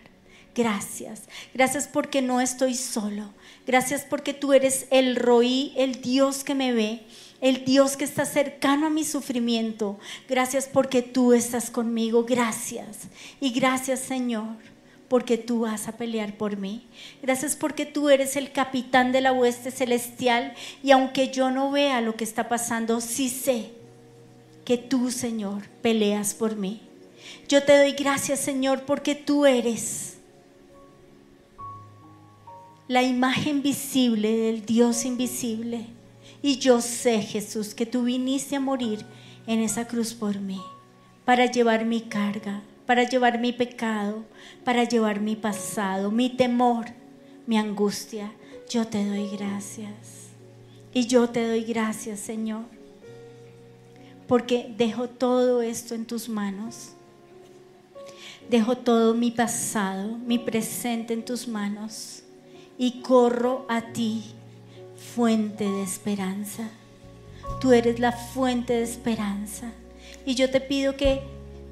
Gracias. 0.56 1.24
Gracias 1.54 1.88
porque 1.88 2.22
no 2.22 2.40
estoy 2.40 2.76
solo. 2.76 3.34
Gracias 3.68 4.06
porque 4.10 4.34
tú 4.34 4.54
eres 4.54 4.88
el 4.90 5.18
roí, 5.18 5.74
el 5.76 6.02
Dios 6.02 6.46
que 6.46 6.56
me 6.56 6.72
ve 6.72 7.06
el 7.42 7.64
Dios 7.64 7.96
que 7.96 8.04
está 8.04 8.26
cercano 8.26 8.88
a 8.88 8.90
mi 8.90 9.06
sufrimiento. 9.06 9.98
Gracias 10.28 10.68
porque 10.68 11.02
tú 11.02 11.34
estás 11.34 11.70
conmigo. 11.70 12.26
Gracias. 12.26 13.08
Y 13.40 13.52
gracias 13.52 14.02
Señor 14.02 14.58
porque 15.10 15.38
tú 15.38 15.62
vas 15.62 15.88
a 15.88 15.98
pelear 15.98 16.38
por 16.38 16.56
mí. 16.58 16.88
Gracias 17.22 17.56
porque 17.56 17.86
tú 17.86 18.10
eres 18.10 18.36
el 18.36 18.52
capitán 18.52 19.12
de 19.12 19.22
la 19.22 19.34
hueste 19.34 19.72
celestial 19.72 20.54
y 20.84 20.92
aunque 20.92 21.32
yo 21.32 21.50
no 21.52 21.72
vea 21.72 22.00
lo 22.00 22.16
que 22.16 22.24
está 22.24 22.48
pasando, 22.48 23.02
sí 23.02 23.28
sé 23.28 23.72
que 24.64 24.78
tú, 24.78 25.12
Señor, 25.12 25.68
peleas 25.82 26.34
por 26.36 26.56
mí. 26.56 26.82
Yo 27.48 27.64
te 27.64 27.78
doy 27.78 27.94
gracias, 27.94 28.40
Señor, 28.40 28.84
porque 28.86 29.16
tú 29.16 29.46
eres 29.46 30.18
la 32.88 33.04
imagen 33.04 33.62
visible 33.62 34.32
del 34.32 34.66
Dios 34.66 35.06
invisible 35.06 35.86
y 36.42 36.58
yo 36.58 36.82
sé, 36.82 37.22
Jesús, 37.22 37.74
que 37.74 37.86
tú 37.86 38.04
viniste 38.04 38.56
a 38.56 38.60
morir 38.60 39.06
en 39.48 39.60
esa 39.60 39.88
cruz 39.88 40.14
por 40.14 40.40
mí, 40.40 40.62
para 41.26 41.46
llevar 41.46 41.86
mi 41.86 42.02
carga, 42.02 42.62
para 42.90 43.04
llevar 43.04 43.38
mi 43.38 43.54
pecado, 43.54 44.24
para 44.64 44.84
llevar 44.84 45.20
mi 45.20 45.36
pasado, 45.36 46.10
mi 46.10 46.28
temor, 46.28 46.88
mi 47.46 47.56
angustia. 47.56 48.32
Yo 48.68 48.88
te 48.88 49.06
doy 49.06 49.30
gracias. 49.30 50.30
Y 50.92 51.06
yo 51.06 51.30
te 51.30 51.48
doy 51.48 51.64
gracias, 51.66 52.20
Señor, 52.20 52.64
porque 54.28 54.74
dejo 54.76 55.08
todo 55.08 55.62
esto 55.62 55.94
en 55.94 56.08
tus 56.08 56.30
manos. 56.30 56.94
Dejo 58.50 58.76
todo 58.76 59.14
mi 59.14 59.30
pasado, 59.30 60.18
mi 60.26 60.40
presente 60.40 61.14
en 61.14 61.24
tus 61.24 61.48
manos 61.48 62.24
y 62.76 63.04
corro 63.04 63.68
a 63.70 63.94
ti 63.94 64.34
fuente 65.14 65.66
de 65.66 65.84
esperanza. 65.84 66.68
Tú 67.62 67.72
eres 67.72 68.00
la 68.00 68.14
fuente 68.14 68.74
de 68.74 68.82
esperanza. 68.82 69.74
Y 70.26 70.34
yo 70.34 70.50
te 70.50 70.60
pido 70.60 70.98
que 70.98 71.22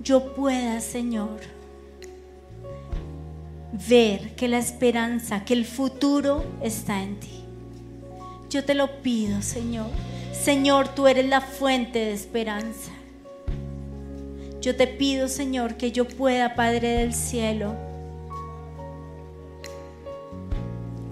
yo 0.01 0.33
pueda, 0.33 0.79
Señor, 0.81 1.39
ver 3.87 4.35
que 4.35 4.47
la 4.47 4.57
esperanza, 4.57 5.43
que 5.45 5.53
el 5.53 5.65
futuro 5.65 6.45
está 6.61 7.03
en 7.03 7.19
ti. 7.19 7.43
Yo 8.49 8.63
te 8.63 8.73
lo 8.73 9.01
pido, 9.01 9.41
Señor. 9.41 9.87
Señor, 10.31 10.87
tú 10.89 11.07
eres 11.07 11.27
la 11.27 11.41
fuente 11.41 11.99
de 11.99 12.13
esperanza. 12.13 12.91
Yo 14.61 14.75
te 14.75 14.87
pido, 14.87 15.27
Señor, 15.27 15.75
que 15.75 15.91
yo 15.91 16.07
pueda, 16.07 16.55
Padre 16.55 16.89
del 16.99 17.13
cielo, 17.13 17.75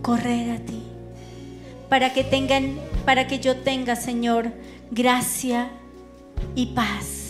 correr 0.01 0.51
a 0.51 0.59
ti 0.59 0.85
para 1.89 2.13
que 2.13 2.23
tengan, 2.23 2.75
para 3.05 3.27
que 3.27 3.39
yo 3.39 3.57
tenga, 3.57 3.95
Señor, 3.95 4.51
gracia 4.91 5.69
y 6.55 6.67
paz. 6.67 7.24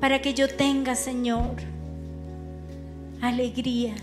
Para 0.00 0.20
que 0.20 0.34
yo 0.34 0.48
tenga, 0.48 0.94
Señor, 0.94 1.56
alegría. 3.20 3.94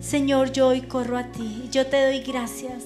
Señor, 0.00 0.52
yo 0.52 0.68
hoy 0.68 0.82
corro 0.82 1.16
a 1.16 1.24
ti. 1.24 1.68
Yo 1.70 1.86
te 1.86 2.04
doy 2.04 2.20
gracias 2.20 2.84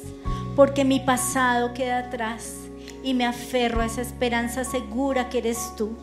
porque 0.54 0.84
mi 0.84 1.00
pasado 1.00 1.72
queda 1.72 1.98
atrás 1.98 2.54
y 3.02 3.14
me 3.14 3.24
aferro 3.24 3.80
a 3.80 3.86
esa 3.86 4.02
esperanza 4.02 4.64
segura 4.64 5.28
que 5.28 5.38
eres 5.38 5.72
tú. 5.76 5.96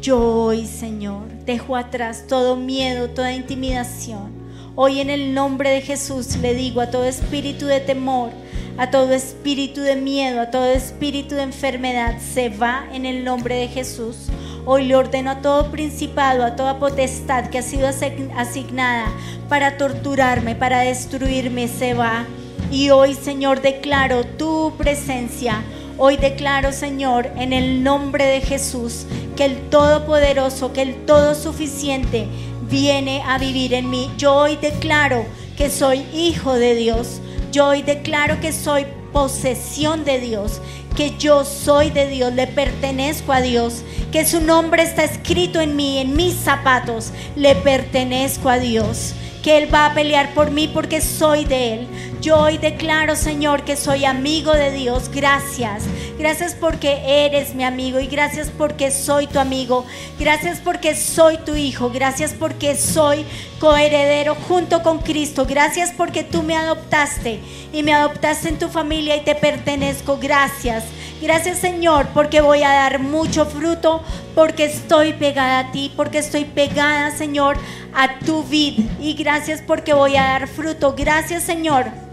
Yo 0.00 0.20
hoy, 0.20 0.66
Señor, 0.66 1.26
dejo 1.44 1.76
atrás 1.76 2.26
todo 2.28 2.56
miedo, 2.56 3.10
toda 3.10 3.32
intimidación 3.32 4.46
Hoy 4.78 5.00
en 5.00 5.08
el 5.08 5.32
nombre 5.32 5.70
de 5.70 5.80
Jesús 5.80 6.36
le 6.36 6.54
digo 6.54 6.82
a 6.82 6.90
todo 6.90 7.06
espíritu 7.06 7.64
de 7.64 7.80
temor, 7.80 8.28
a 8.76 8.90
todo 8.90 9.14
espíritu 9.14 9.80
de 9.80 9.96
miedo, 9.96 10.38
a 10.38 10.50
todo 10.50 10.66
espíritu 10.66 11.34
de 11.34 11.44
enfermedad, 11.44 12.18
se 12.20 12.50
va 12.50 12.86
en 12.92 13.06
el 13.06 13.24
nombre 13.24 13.54
de 13.54 13.68
Jesús. 13.68 14.26
Hoy 14.68 14.86
le 14.86 14.96
ordeno 14.96 15.30
a 15.30 15.42
todo 15.42 15.70
principado, 15.70 16.44
a 16.44 16.56
toda 16.56 16.80
potestad 16.80 17.50
que 17.50 17.58
ha 17.58 17.62
sido 17.62 17.86
asignada 17.86 19.12
para 19.48 19.76
torturarme, 19.76 20.56
para 20.56 20.80
destruirme, 20.80 21.68
se 21.68 21.94
va. 21.94 22.24
Y 22.72 22.90
hoy, 22.90 23.14
Señor, 23.14 23.62
declaro 23.62 24.24
tu 24.24 24.72
presencia. 24.76 25.62
Hoy 25.98 26.16
declaro, 26.16 26.72
Señor, 26.72 27.30
en 27.36 27.52
el 27.52 27.84
nombre 27.84 28.24
de 28.24 28.40
Jesús, 28.40 29.06
que 29.36 29.44
el 29.44 29.70
Todopoderoso, 29.70 30.72
que 30.72 30.82
el 30.82 31.06
Todo 31.06 31.36
Suficiente 31.36 32.26
viene 32.68 33.22
a 33.22 33.38
vivir 33.38 33.72
en 33.72 33.88
mí. 33.88 34.10
Yo 34.18 34.34
hoy 34.34 34.56
declaro 34.56 35.24
que 35.56 35.70
soy 35.70 36.00
hijo 36.12 36.54
de 36.54 36.74
Dios. 36.74 37.20
Yo 37.52 37.68
hoy 37.68 37.82
declaro 37.82 38.40
que 38.40 38.52
soy 38.52 38.84
posesión 39.12 40.04
de 40.04 40.20
Dios, 40.20 40.60
que 40.96 41.16
yo 41.18 41.44
soy 41.44 41.90
de 41.90 42.08
Dios, 42.08 42.32
le 42.32 42.46
pertenezco 42.46 43.32
a 43.32 43.40
Dios, 43.40 43.82
que 44.12 44.24
su 44.24 44.40
nombre 44.40 44.82
está 44.82 45.04
escrito 45.04 45.60
en 45.60 45.76
mí, 45.76 45.98
en 45.98 46.16
mis 46.16 46.34
zapatos, 46.34 47.12
le 47.34 47.54
pertenezco 47.56 48.48
a 48.48 48.58
Dios 48.58 49.14
que 49.46 49.58
Él 49.58 49.72
va 49.72 49.86
a 49.86 49.94
pelear 49.94 50.34
por 50.34 50.50
mí 50.50 50.66
porque 50.66 51.00
soy 51.00 51.44
de 51.44 51.74
Él. 51.74 51.88
Yo 52.20 52.36
hoy 52.36 52.58
declaro, 52.58 53.14
Señor, 53.14 53.62
que 53.62 53.76
soy 53.76 54.04
amigo 54.04 54.52
de 54.52 54.72
Dios. 54.72 55.08
Gracias. 55.14 55.84
Gracias 56.18 56.54
porque 56.54 57.26
eres 57.26 57.54
mi 57.54 57.62
amigo 57.62 58.00
y 58.00 58.06
gracias 58.06 58.50
porque 58.56 58.90
soy 58.90 59.26
tu 59.26 59.38
amigo. 59.38 59.84
Gracias 60.18 60.60
porque 60.60 60.94
soy 60.94 61.36
tu 61.38 61.54
hijo. 61.54 61.90
Gracias 61.90 62.32
porque 62.32 62.74
soy 62.74 63.26
coheredero 63.60 64.34
junto 64.34 64.82
con 64.82 64.98
Cristo. 65.00 65.44
Gracias 65.44 65.92
porque 65.94 66.24
tú 66.24 66.42
me 66.42 66.56
adoptaste 66.56 67.40
y 67.70 67.82
me 67.82 67.92
adoptaste 67.92 68.48
en 68.48 68.58
tu 68.58 68.68
familia 68.68 69.14
y 69.16 69.24
te 69.24 69.34
pertenezco. 69.34 70.16
Gracias. 70.16 70.84
Gracias 71.20 71.58
Señor 71.58 72.06
porque 72.14 72.40
voy 72.40 72.62
a 72.62 72.70
dar 72.70 72.98
mucho 72.98 73.44
fruto, 73.44 74.02
porque 74.34 74.64
estoy 74.64 75.12
pegada 75.12 75.58
a 75.58 75.72
ti, 75.72 75.92
porque 75.96 76.18
estoy 76.18 76.46
pegada 76.46 77.10
Señor 77.10 77.58
a 77.94 78.18
tu 78.20 78.42
vid. 78.42 78.86
Y 79.00 79.14
gracias 79.14 79.60
porque 79.60 79.92
voy 79.92 80.16
a 80.16 80.22
dar 80.22 80.48
fruto. 80.48 80.94
Gracias 80.96 81.42
Señor 81.42 82.05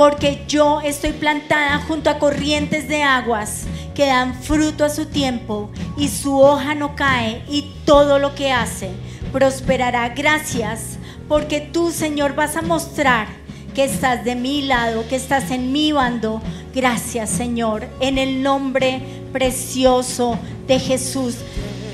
porque 0.00 0.44
yo 0.48 0.80
estoy 0.80 1.12
plantada 1.12 1.76
junto 1.86 2.08
a 2.08 2.18
corrientes 2.18 2.88
de 2.88 3.02
aguas 3.02 3.64
que 3.94 4.06
dan 4.06 4.32
fruto 4.32 4.86
a 4.86 4.88
su 4.88 5.04
tiempo 5.04 5.68
y 5.98 6.08
su 6.08 6.40
hoja 6.40 6.74
no 6.74 6.96
cae 6.96 7.44
y 7.50 7.70
todo 7.84 8.18
lo 8.18 8.34
que 8.34 8.50
hace 8.50 8.88
prosperará. 9.30 10.08
Gracias 10.08 10.96
porque 11.28 11.60
tú, 11.60 11.90
Señor, 11.90 12.34
vas 12.34 12.56
a 12.56 12.62
mostrar 12.62 13.28
que 13.74 13.84
estás 13.84 14.24
de 14.24 14.36
mi 14.36 14.62
lado, 14.62 15.06
que 15.06 15.16
estás 15.16 15.50
en 15.50 15.70
mi 15.70 15.92
bando. 15.92 16.40
Gracias, 16.74 17.28
Señor, 17.28 17.86
en 18.00 18.16
el 18.16 18.42
nombre 18.42 19.02
precioso 19.34 20.38
de 20.66 20.78
Jesús. 20.78 21.36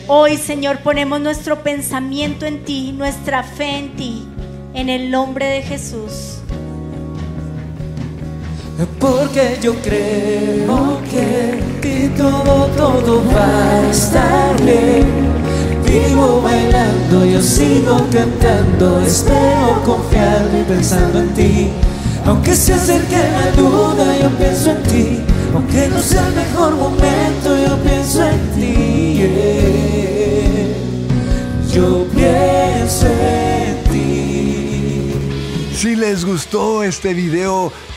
Hoy, 0.06 0.36
Señor, 0.36 0.78
ponemos 0.78 1.20
nuestro 1.20 1.64
pensamiento 1.64 2.46
en 2.46 2.64
ti, 2.64 2.92
nuestra 2.92 3.42
fe 3.42 3.78
en 3.78 3.96
ti, 3.96 4.22
en 4.74 4.90
el 4.90 5.10
nombre 5.10 5.46
de 5.46 5.62
Jesús. 5.62 6.35
Porque 9.00 9.58
yo 9.62 9.74
creo 9.76 11.00
que 11.10 12.10
todo, 12.16 12.66
todo 12.76 13.22
va 13.34 13.70
a 13.70 13.90
estar 13.90 14.62
bien. 14.62 15.06
Vivo 15.86 16.42
bailando, 16.42 17.24
yo 17.24 17.40
sigo 17.40 17.96
cantando, 18.12 19.00
espero 19.00 19.82
confiar 19.84 20.46
y 20.60 20.62
pensando 20.64 21.20
en 21.20 21.28
ti. 21.34 21.68
Aunque 22.26 22.54
se 22.54 22.74
acerque 22.74 23.16
la 23.16 23.50
duda, 23.52 24.18
yo 24.20 24.28
pienso 24.36 24.70
en 24.72 24.82
ti. 24.82 25.20
Aunque 25.54 25.88
no 25.88 25.98
sea 26.00 26.26
el 26.28 26.34
mejor 26.34 26.74
momento, 26.74 27.56
yo 27.56 27.78
pienso 27.82 28.22
en 28.24 28.50
ti. 28.54 29.22
Yo 31.72 32.06
pienso 32.14 33.06
en 33.06 33.84
ti. 33.90 35.12
Si 35.74 35.96
les 35.96 36.26
gustó 36.26 36.82
este 36.82 37.14
video, 37.14 37.72